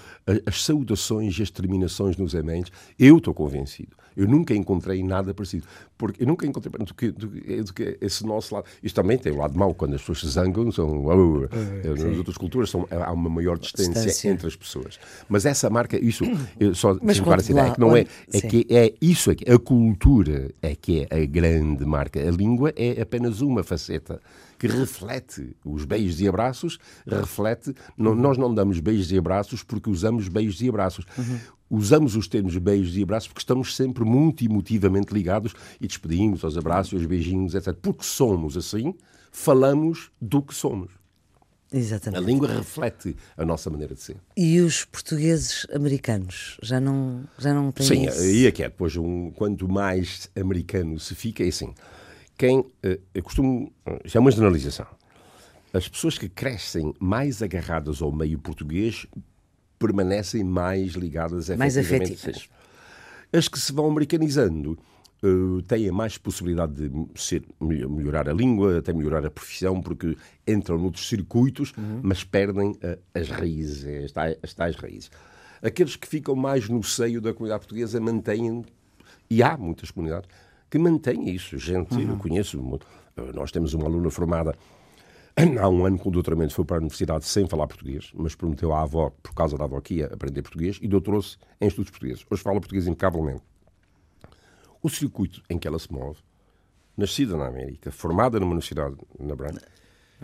[0.46, 5.66] as saudações e as terminações nos e-mails, eu estou convencido eu nunca encontrei nada parecido.
[5.96, 8.66] Porque eu nunca encontrei do que, do, do que esse nosso lado.
[8.82, 11.04] Isto também tem o lado mau, quando as pessoas se zangam, são.
[11.82, 14.98] É, nas outras culturas são, há uma maior distância, distância, entre as pessoas.
[15.28, 16.24] Mas essa marca, isso,
[16.58, 18.06] eu só Mas claro assim, é que não é.
[18.32, 22.20] É que é isso é que a cultura é que é a grande marca.
[22.20, 24.20] A língua é apenas uma faceta
[24.68, 27.74] que reflete os beijos e abraços, reflete.
[27.96, 31.04] Não, nós não damos beijos e abraços porque usamos beijos e abraços.
[31.16, 31.38] Uhum
[31.70, 36.56] usamos os termos beijos e abraços porque estamos sempre muito emotivamente ligados e despedimos aos
[36.56, 37.74] abraços, aos beijinhos, etc.
[37.74, 38.94] Porque somos assim,
[39.32, 40.92] falamos do que somos.
[41.72, 42.22] Exatamente.
[42.22, 44.16] A língua reflete a nossa maneira de ser.
[44.36, 48.20] E os portugueses americanos já não, já não têm Sim, isso?
[48.20, 48.68] aí é que é.
[48.68, 51.74] Depois, um, quanto mais americano se fica, é assim.
[52.36, 52.68] Quem, uh,
[53.14, 54.86] eu costumo, uh, isso é uma generalização.
[55.72, 59.06] As pessoas que crescem mais agarradas ao meio português
[59.78, 62.48] permanecem mais ligadas mais afetivas.
[63.32, 64.78] As que se vão americanizando
[65.22, 70.16] uh, têm mais possibilidade de ser, melhorar a língua, até melhorar a profissão, porque
[70.46, 72.00] entram noutros circuitos, uhum.
[72.02, 75.10] mas perdem uh, as raízes, as tais, as tais raízes.
[75.60, 78.64] Aqueles que ficam mais no seio da comunidade portuguesa mantêm,
[79.28, 80.28] e há muitas comunidades
[80.78, 81.58] que isso.
[81.58, 82.10] Gente, uhum.
[82.10, 82.80] eu conheço,
[83.34, 84.56] nós temos uma aluna formada
[85.60, 88.72] há um ano que o doutoramento foi para a universidade sem falar português, mas prometeu
[88.72, 92.24] à avó, por causa da avó, que ia aprender português e doutorou-se em estudos portugueses.
[92.30, 93.42] Hoje fala português impecavelmente.
[94.82, 96.18] o circuito em que ela se move,
[96.96, 99.56] nascida na América, formada numa universidade na Brown,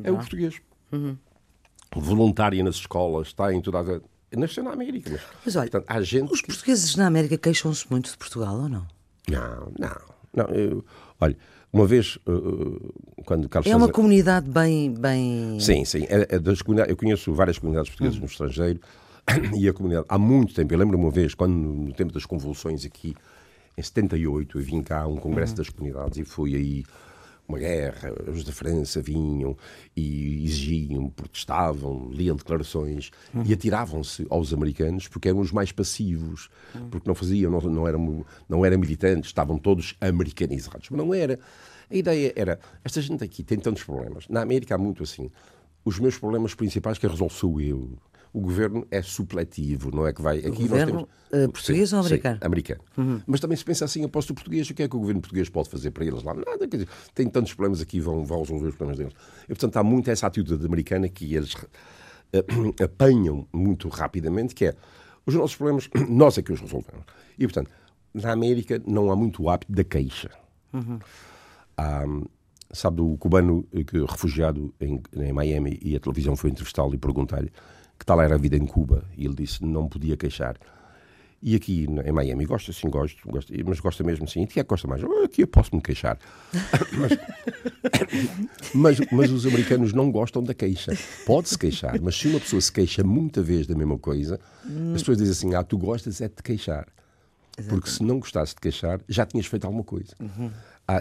[0.03, 0.61] é o português.
[0.93, 1.17] Uhum.
[1.97, 4.01] Voluntária nas escolas, está em toda a.
[4.37, 5.11] Nasceu na América.
[5.11, 8.55] Mas, Mas olha, portanto, há gente os que- portugueses na América queixam-se muito de Portugal
[8.55, 8.87] ou não?
[9.29, 10.20] Não, não.
[10.35, 10.85] Não eu-
[11.21, 11.37] olha,
[11.73, 12.93] uma vez, uh, uh,
[13.25, 14.93] quando Carlos É uma César- comunidade bem.
[14.93, 15.59] bem...
[15.61, 16.05] Sim, sim.
[16.09, 18.23] É, é das comunidades, eu conheço várias comunidades portuguesas Hum.
[18.23, 18.81] no estrangeiro
[19.57, 22.85] e a comunidade, há muito tempo, eu lembro-me uma vez, quando no tempo das convulsões
[22.85, 23.15] aqui,
[23.79, 25.17] em 78, eu vim cá a um Uhum.
[25.19, 26.85] congresso das comunidades e foi aí
[27.51, 29.57] uma guerra, os da França vinham
[29.97, 33.11] e exigiam, protestavam, liam declarações
[33.45, 36.49] e atiravam-se aos americanos porque eram os mais passivos,
[36.91, 40.89] porque não faziam, não, não, eram, não eram militantes, estavam todos americanizados.
[40.91, 41.39] Mas não era.
[41.91, 44.29] A ideia era, esta gente aqui tem tantos problemas.
[44.29, 45.31] Na América há muito assim.
[45.85, 47.99] Os meus problemas principais que resolvo sou eu.
[48.33, 50.39] O governo é supletivo, não é que vai.
[50.39, 52.39] Aqui nós governo, temos- eh, português ou sim, americano?
[52.43, 52.81] americano.
[53.27, 55.49] Mas também se pensa assim, aposto do português, o que é que o governo português
[55.49, 56.33] pode fazer para eles lá?
[56.35, 59.15] Nada, quer dizer, tem tantos problemas aqui, vão, vão resolver os problemas deles.
[59.45, 61.55] E, portanto, há muito essa atitude americana que eles
[62.33, 62.45] eh,
[62.85, 64.75] apanham muito rapidamente, que é
[65.27, 67.05] os nossos problemas, nós é que os resolvemos.
[67.37, 67.71] E, portanto,
[68.15, 70.31] na América não há muito o hábito da queixa.
[71.77, 72.05] Há,
[72.73, 76.99] sabe, o cubano eh, que refugiado em, em Miami e a televisão foi entrevistá-lo e
[76.99, 77.51] perguntar-lhe
[78.01, 79.05] que tal era a vida em Cuba.
[79.17, 80.57] E ele disse não podia queixar.
[81.43, 84.43] E aqui em Miami, gosta sim, gosto, gosto, mas gosta mesmo sim.
[84.43, 85.03] E que é que gosta mais?
[85.05, 86.19] "Ah, Aqui eu posso me queixar.
[86.99, 87.13] mas,
[88.75, 90.93] mas, mas os americanos não gostam da queixa.
[91.27, 94.41] Pode-se queixar, mas se uma pessoa se queixa muita vez da mesma coisa,
[94.95, 96.87] as pessoas dizem assim: ah, tu gostas é de te queixar.
[97.69, 100.15] Porque se não gostasses de queixar, já tinhas feito alguma coisa.
[100.21, 100.51] Ah,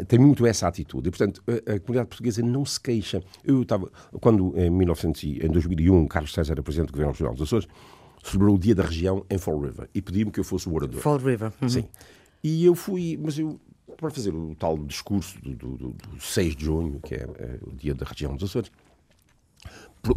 [0.07, 1.07] tem muito essa atitude.
[1.07, 3.21] E, portanto, a, a comunidade portuguesa não se queixa.
[3.43, 3.89] Eu estava,
[4.21, 7.67] quando em, 1900, e- em 2001, Carlos César era presidente do Governo Regional dos Açores,
[8.23, 11.01] celebrou o Dia da Região em Fall River e pediu-me que eu fosse o orador.
[11.01, 11.51] Fall River.
[11.61, 11.69] Uhum.
[11.69, 11.85] Sim.
[12.43, 13.59] E eu fui, mas eu,
[13.97, 17.59] para fazer o tal discurso do, do, do, do 6 de junho, que é, é
[17.65, 18.71] o dia da região dos Açores,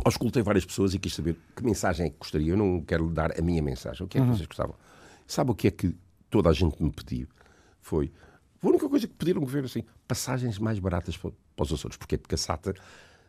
[0.04, 2.52] auscultei várias pessoas e quis saber que mensagem é que gostaria.
[2.52, 4.04] Eu não quero dar a minha mensagem.
[4.04, 4.74] O que é que vocês gostavam?
[5.26, 5.94] Sabe o que é que
[6.30, 7.26] toda a gente me pediu?
[7.80, 8.10] Foi.
[8.62, 11.96] A única coisa que pediram foi assim: passagens mais baratas para, para os Açores.
[11.96, 12.16] Porquê?
[12.16, 12.74] Porque a SATA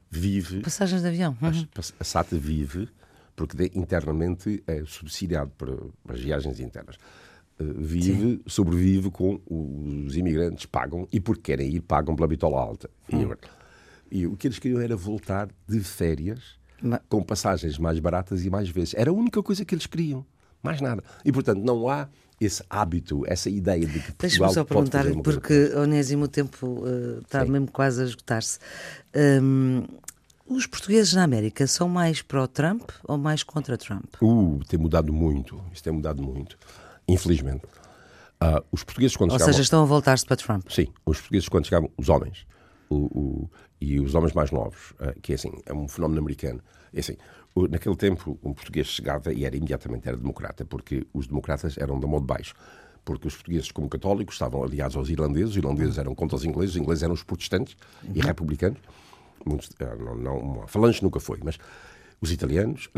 [0.09, 0.61] vive.
[0.61, 1.35] Passagens de avião.
[1.41, 1.67] Uhum.
[1.99, 2.87] A SATA vive,
[3.35, 5.73] porque de- internamente é subsidiado para
[6.13, 6.97] as viagens internas.
[7.59, 12.89] Eh, Vive, sobrevive com os imigrantes pagam e porque querem ir pagam pela bitola alta.
[13.09, 16.59] E, e o que eles queriam era voltar de férias
[17.09, 18.93] com passagens mais baratas e mais vezes.
[18.95, 20.25] Era a única coisa que eles queriam.
[20.61, 21.03] Mais nada.
[21.25, 22.07] E portanto não há
[22.45, 27.19] esse hábito, essa ideia de que Portugal Deixa-me só perguntar, porque, Onésimo, o tempo eh,
[27.21, 27.51] está Sim.
[27.51, 28.59] mesmo quase a esgotar-se.
[29.15, 29.83] Hum,
[30.47, 34.05] os portugueses na América são mais pró-Trump ou mais contra Trump?
[34.21, 35.61] Uh, tem mudado muito.
[35.73, 36.57] Isso tem mudado muito.
[37.07, 37.63] Infelizmente.
[38.39, 39.53] Ah, os portugueses, quando Ou chegavam...
[39.53, 40.67] seja, estão a voltar-se para Trump.
[40.69, 42.45] Sim, os portugueses, quando chegavam, os homens,
[42.89, 46.61] o, o- e os homens mais novos, ah, que é assim, é um fenómeno americano.
[46.93, 47.17] É assim,
[47.69, 52.07] naquele tempo, um português chegava e era imediatamente era democrata, porque os democratas eram da
[52.07, 52.53] mão de baixo.
[53.03, 56.75] Porque os portugueses, como católicos, estavam aliados aos irlandeses, os irlandeses eram contra os ingleses,
[56.75, 57.75] os ingleses eram os protestantes
[58.13, 58.79] e republicanos.
[59.45, 61.57] Muitos, ah, não, não, uma falange nunca foi, mas
[62.21, 62.89] os italianos,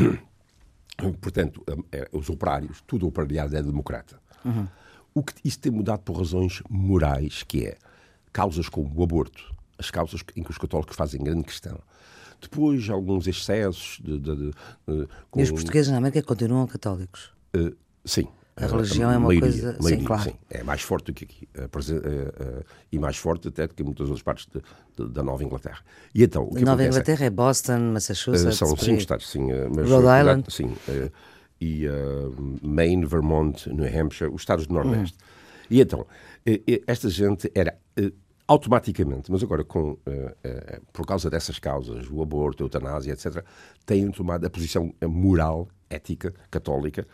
[1.20, 4.20] portanto, eh, os operários, tudo operariado é democrata.
[5.12, 7.78] O que isso tem mudado por razões morais, que é
[8.32, 11.80] causas como o aborto, as causas em que os católicos fazem grande questão.
[12.42, 14.20] Depois, alguns excessos de.
[14.20, 14.54] de- de-
[15.32, 17.32] com- E os portugueses na América continuam católicos.
[17.54, 17.72] eh,
[18.04, 18.28] sim.
[18.58, 20.34] A religião é uma maioria, coisa- sim, maioria, claro.
[20.50, 21.48] É mais forte do que aqui.
[21.56, 24.62] eh, eh, eh, e mais forte até do que em muitas outras partes de-
[25.06, 25.80] de- da Nova Inglaterra.
[26.14, 28.58] E então, o que Nova acontece é- Inglaterra é Boston, Uh, Massachusetts.
[28.58, 29.52] são cinco estados, sim.
[29.52, 30.46] uh, mas, Rhode uh, Island.
[30.54, 30.66] Sim.
[30.68, 31.12] uh,
[31.60, 35.18] e uh, Maine, Vermont, New Hampshire, os estados do Nordeste.
[35.70, 36.06] E então, uh,
[36.52, 38.12] uh, esta gente era uh,
[38.48, 43.44] automaticamente, mas agora com, uh, uh, por causa dessas causas, o aborto, a eutanásia, etc.,
[43.86, 47.08] têm tomado a posição moral, ética, católica,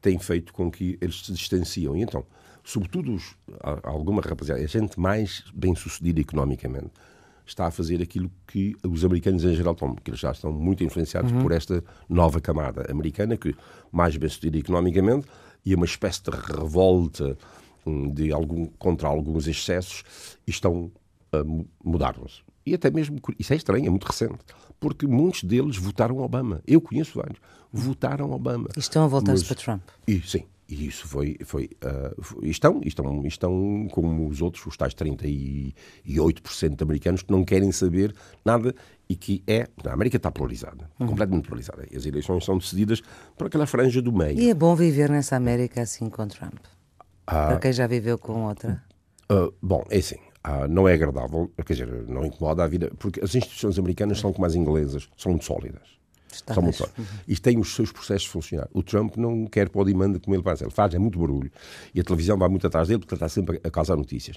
[0.00, 1.96] tem feito com que eles se distanciam.
[1.96, 2.24] E então,
[2.62, 3.34] sobretudo os,
[3.82, 6.90] alguma rapaziada, a gente mais bem-sucedida economicamente,
[7.46, 10.82] está a fazer aquilo que os americanos em geral estão, porque eles já estão muito
[10.82, 13.54] influenciados por esta nova camada americana, que
[13.92, 15.26] mais bem-sucedida economicamente,
[15.64, 17.38] e é uma espécie de revolta
[18.12, 20.02] de algum, contra alguns excessos,
[20.46, 20.90] e estão
[21.32, 22.44] a mu- mudar-nos.
[22.64, 24.38] E até mesmo, isso é estranho, é muito recente,
[24.80, 26.60] porque muitos deles votaram Obama.
[26.66, 27.38] Eu conheço vários.
[27.72, 28.68] Votaram Obama.
[28.76, 29.82] E estão a voltar-se para Trump.
[30.06, 31.36] e, sim, e isso foi.
[31.44, 37.30] foi, ah, foi- estão, estão, estão como os outros, os tais 38% de americanos que
[37.30, 38.14] não querem saber
[38.44, 38.74] nada
[39.08, 39.68] e que é.
[39.84, 41.86] A América está polarizada, completamente polarizada.
[41.90, 43.00] E as eleições são decididas
[43.36, 44.38] por aquela franja do meio.
[44.38, 46.58] E é bom viver nessa América assim com Trump.
[47.26, 47.48] Ah.
[47.48, 48.82] Para quem já viveu com outra.
[49.30, 50.16] Uh, bom, é assim.
[50.46, 54.32] Uh, não é agradável, quer dizer, não incomoda a vida, porque as instituições americanas são
[54.32, 55.96] como as inglesas, são muito sólidas.
[56.32, 57.04] Está são muito sólidas.
[57.26, 58.68] E têm os seus processos de funcionar.
[58.72, 60.60] O Trump não quer pôr demanda como ele faz.
[60.60, 61.50] Ele faz, é muito barulho.
[61.92, 64.36] E a televisão vai muito atrás dele porque ele está sempre a causar notícias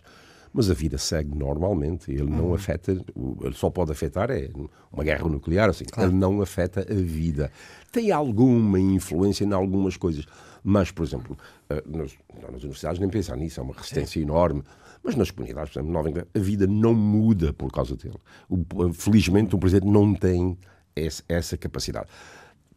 [0.53, 2.11] mas a vida segue normalmente.
[2.11, 2.53] Ele não uhum.
[2.53, 4.49] afeta, ele só pode afetar é
[4.91, 5.85] uma guerra nuclear, assim.
[5.85, 6.09] Claro.
[6.09, 7.51] Ele não afeta a vida.
[7.91, 10.25] Tem alguma influência em algumas coisas,
[10.63, 11.37] mas, por exemplo,
[11.69, 14.63] eh, nas, nas universidades nem pensar nisso, é uma resistência enorme.
[15.03, 18.17] Mas nas comunidades, por exemplo, Nova Inglaterra, a vida não muda por causa dele.
[18.49, 20.57] O, felizmente, o presidente não tem
[20.95, 22.07] esse, essa capacidade.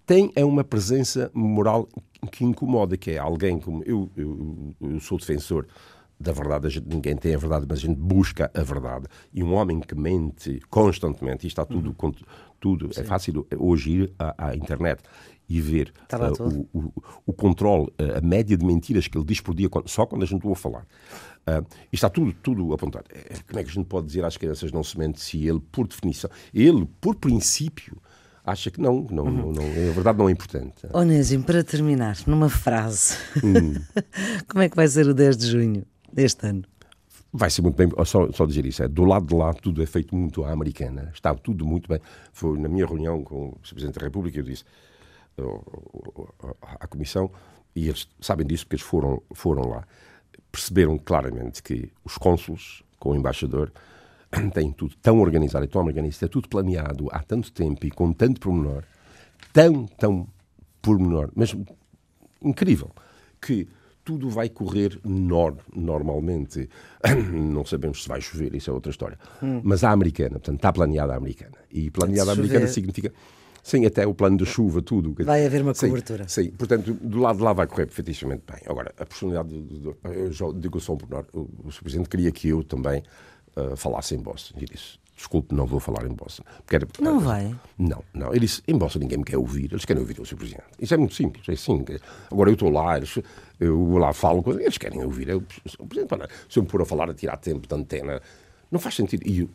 [0.07, 1.89] Tem é uma presença moral
[2.31, 5.67] que incomoda, que é alguém como eu, eu, eu sou defensor
[6.23, 9.07] da verdade, gente, ninguém tem a verdade, mas a gente busca a verdade.
[9.35, 12.13] E um homem que mente constantemente, e está tudo, uhum.
[12.61, 15.03] tudo é fácil hoje ir à, à internet
[15.57, 16.93] e ver uh, o, o,
[17.27, 20.27] o, controle, uh, a média de mentiras que ele diz por dia, só quando a
[20.27, 20.87] gente ouve falar.
[21.47, 23.07] Uh, está tudo, tudo apontado.
[23.13, 25.61] É, como é que a gente pode dizer às crianças não se mente se ele,
[25.73, 28.01] por definição, ele, por princípio,
[28.45, 29.33] acha que não, não, uhum.
[29.33, 30.87] não, não, a verdade não é importante.
[30.93, 33.75] Onésimo, para terminar, numa frase, hum.
[34.49, 35.87] como é que vai ser o 10 de junho?
[36.13, 36.63] deste ano?
[37.33, 39.87] Vai ser muito bem, só, só dizer isso, é, do lado de lá tudo é
[39.87, 41.99] feito muito à americana, está tudo muito bem.
[42.31, 44.65] Foi na minha reunião com o Presidente da República, eu disse
[46.61, 47.31] à Comissão,
[47.75, 49.87] e eles sabem disso porque eles foram, foram lá,
[50.51, 53.73] perceberam claramente que os cônsulos, com o embaixador,
[54.53, 58.13] têm tudo tão organizado e tão organizado, é tudo planeado há tanto tempo e com
[58.13, 58.85] tanto pormenor,
[59.53, 60.29] tão, tão
[60.81, 61.57] pormenor, mas
[62.43, 62.91] incrível,
[63.41, 63.69] que
[64.05, 66.69] tudo vai correr nor normalmente.
[67.33, 69.19] Não sabemos se vai chover, isso é outra história.
[69.43, 69.61] Hum.
[69.63, 71.57] Mas a americana, portanto, está planeada a americana.
[71.71, 73.13] E planeada a americana significa.
[73.63, 75.15] Sim, até o plano de chuva, tudo.
[75.25, 76.27] Vai haver uma cobertura.
[76.29, 78.61] Sim, portanto, do lado de lá vai correr perfeitamente bem.
[78.67, 79.95] Agora, a personalidade, de, de,
[80.31, 83.03] eu digo só um pormenor, o, o Presidente queria que eu também
[83.57, 84.59] uh, falasse em Boston.
[84.61, 86.43] E disse, desculpe, não vou falar em Boston.
[86.69, 87.55] Era, não vai?
[87.79, 88.31] Não, não.
[88.31, 90.65] Ele disse, em Boston ninguém me quer ouvir, eles querem ouvir o seu presidente.
[90.81, 91.85] Isso é muito simples, é assim.
[92.31, 93.17] Agora eu estou lá, eles,
[93.61, 95.29] eu lá falo, eles querem ouvir.
[95.29, 95.39] Eu,
[95.79, 98.21] o presidente, se eu me pôr a falar, a tirar tempo de antena,
[98.73, 99.23] não faz sentido.
[99.27, 99.51] E o,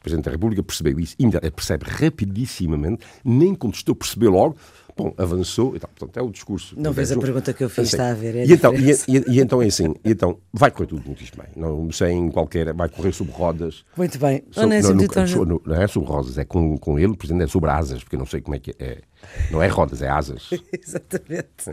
[0.00, 1.14] Presidente da República percebeu isso,
[1.54, 4.56] percebe rapidissimamente, nem contestou, percebeu logo,
[4.96, 5.90] Bom, avançou e tal.
[5.94, 6.74] Portanto, é o discurso.
[6.78, 8.34] Não fez a pergunta que eu fiz, assim, está a ver.
[8.34, 11.46] É e, então, e, e, e, então é assim, então vai correr tudo muito bem.
[11.54, 12.72] Não sem qualquer.
[12.72, 13.84] Vai correr sobre rodas.
[13.94, 14.42] Muito bem.
[14.50, 17.46] Sobre, não, no, no, não é sobre rodas, é com, com ele, por exemplo, é
[17.46, 19.02] sobre asas, porque eu não sei como é que é.
[19.50, 20.48] Não é rodas, é asas.
[20.72, 21.70] Exatamente.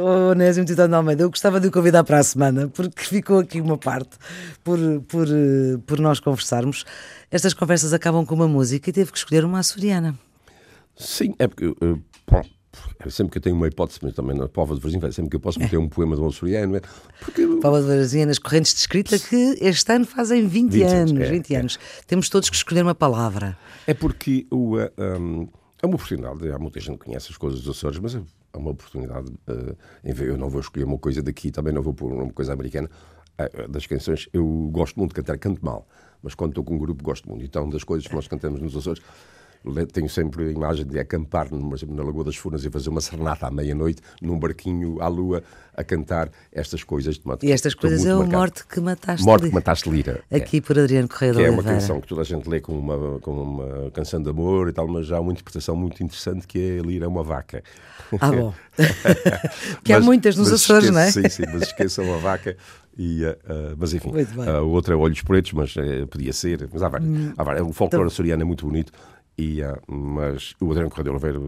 [0.00, 3.60] O Onésimo Titano Almeida, eu gostava de o convidar para a semana, porque ficou aqui
[3.60, 4.16] uma parte
[4.64, 5.28] por, por,
[5.86, 6.84] por nós conversarmos.
[7.30, 10.18] Estas conversas acabam com uma música e teve que escolher uma açoriana.
[10.96, 11.74] Sim, é porque
[13.10, 15.40] sempre que eu tenho uma hipótese, mas também na Pova de Varzim, sempre que eu
[15.40, 16.76] posso meter um poema de um açoriano.
[16.76, 16.80] É?
[17.20, 17.46] Porque...
[17.60, 21.20] Pova de Varzim nas correntes de escrita que este ano fazem 20, 20 anos.
[21.20, 21.58] É, 20 é.
[21.58, 21.78] anos.
[22.06, 23.56] Temos todos que escolher uma palavra.
[23.86, 25.48] É porque o, um,
[25.82, 28.22] é uma oportunidade, há muita gente que conhece as coisas dos Açores, mas é,
[28.52, 29.30] é uma oportunidade.
[29.48, 32.90] Uh, eu não vou escolher uma coisa daqui, também não vou pôr uma coisa americana.
[33.38, 35.86] Uh, das canções, eu gosto muito de cantar, canto mal,
[36.22, 37.44] mas quando estou com um grupo gosto muito.
[37.44, 39.02] Então, das coisas que nós cantamos nos Açores
[39.92, 43.50] tenho sempre a imagem de acampar na Lagoa das Furnas e fazer uma serenata à
[43.50, 45.42] meia-noite num barquinho à lua
[45.76, 47.20] a cantar estas coisas.
[47.42, 50.22] E estas coisas é o Morte que Mataste Morte que Mataste Lira.
[50.30, 50.60] Aqui é.
[50.60, 53.42] por Adriano Correia que é uma canção que toda a gente lê como uma, como
[53.42, 56.78] uma canção de amor e tal, mas já há uma interpretação muito interessante que é
[56.80, 57.62] Lira é uma vaca.
[58.20, 58.54] Ah, bom.
[59.84, 61.10] que há muitas nos Açores, não é?
[61.10, 62.56] Sim, sim, mas esqueçam a vaca.
[62.98, 66.66] E, uh, mas enfim, uh, o outro é Olhos Pretos, mas uh, podia ser.
[66.72, 67.08] Mas há vários.
[67.08, 67.32] Hum.
[67.36, 67.68] Há vários.
[67.68, 68.06] O folclore então...
[68.06, 68.90] açoriano é muito bonito
[69.38, 71.38] e, mas o Adriano Correia de Oliveira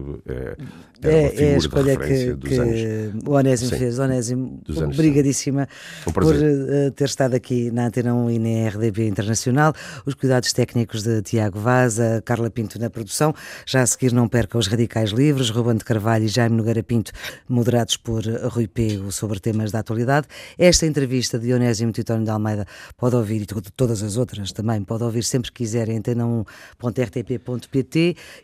[1.01, 3.23] é, é, uma figura é a escolha que, dos que anos.
[3.25, 3.97] o Onésimo Sim, fez.
[3.97, 4.61] Onésimo,
[4.93, 5.67] obrigadíssima
[6.05, 9.73] um por uh, ter estado aqui na Antena 1 e na RDP Internacional.
[10.05, 13.33] Os cuidados técnicos de Tiago Vaz, a Carla Pinto na produção.
[13.65, 17.11] Já a seguir não perca os Radicais Livres, Ruben de Carvalho e Jaime Nogueira Pinto,
[17.47, 20.27] moderados por Rui Pego sobre temas da atualidade.
[20.59, 25.03] Esta entrevista de Onésimo Titónio de Almeida pode ouvir, e todas as outras também, pode
[25.03, 27.78] ouvir sempre que quiser em antena1.rtp.pt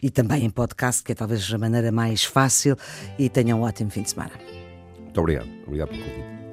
[0.01, 2.75] e também em podcast, que é talvez a maneira mais fácil.
[3.17, 4.31] E tenham um ótimo fim de semana.
[4.99, 5.49] Muito obrigado.
[5.65, 6.45] Obrigado pelo convite.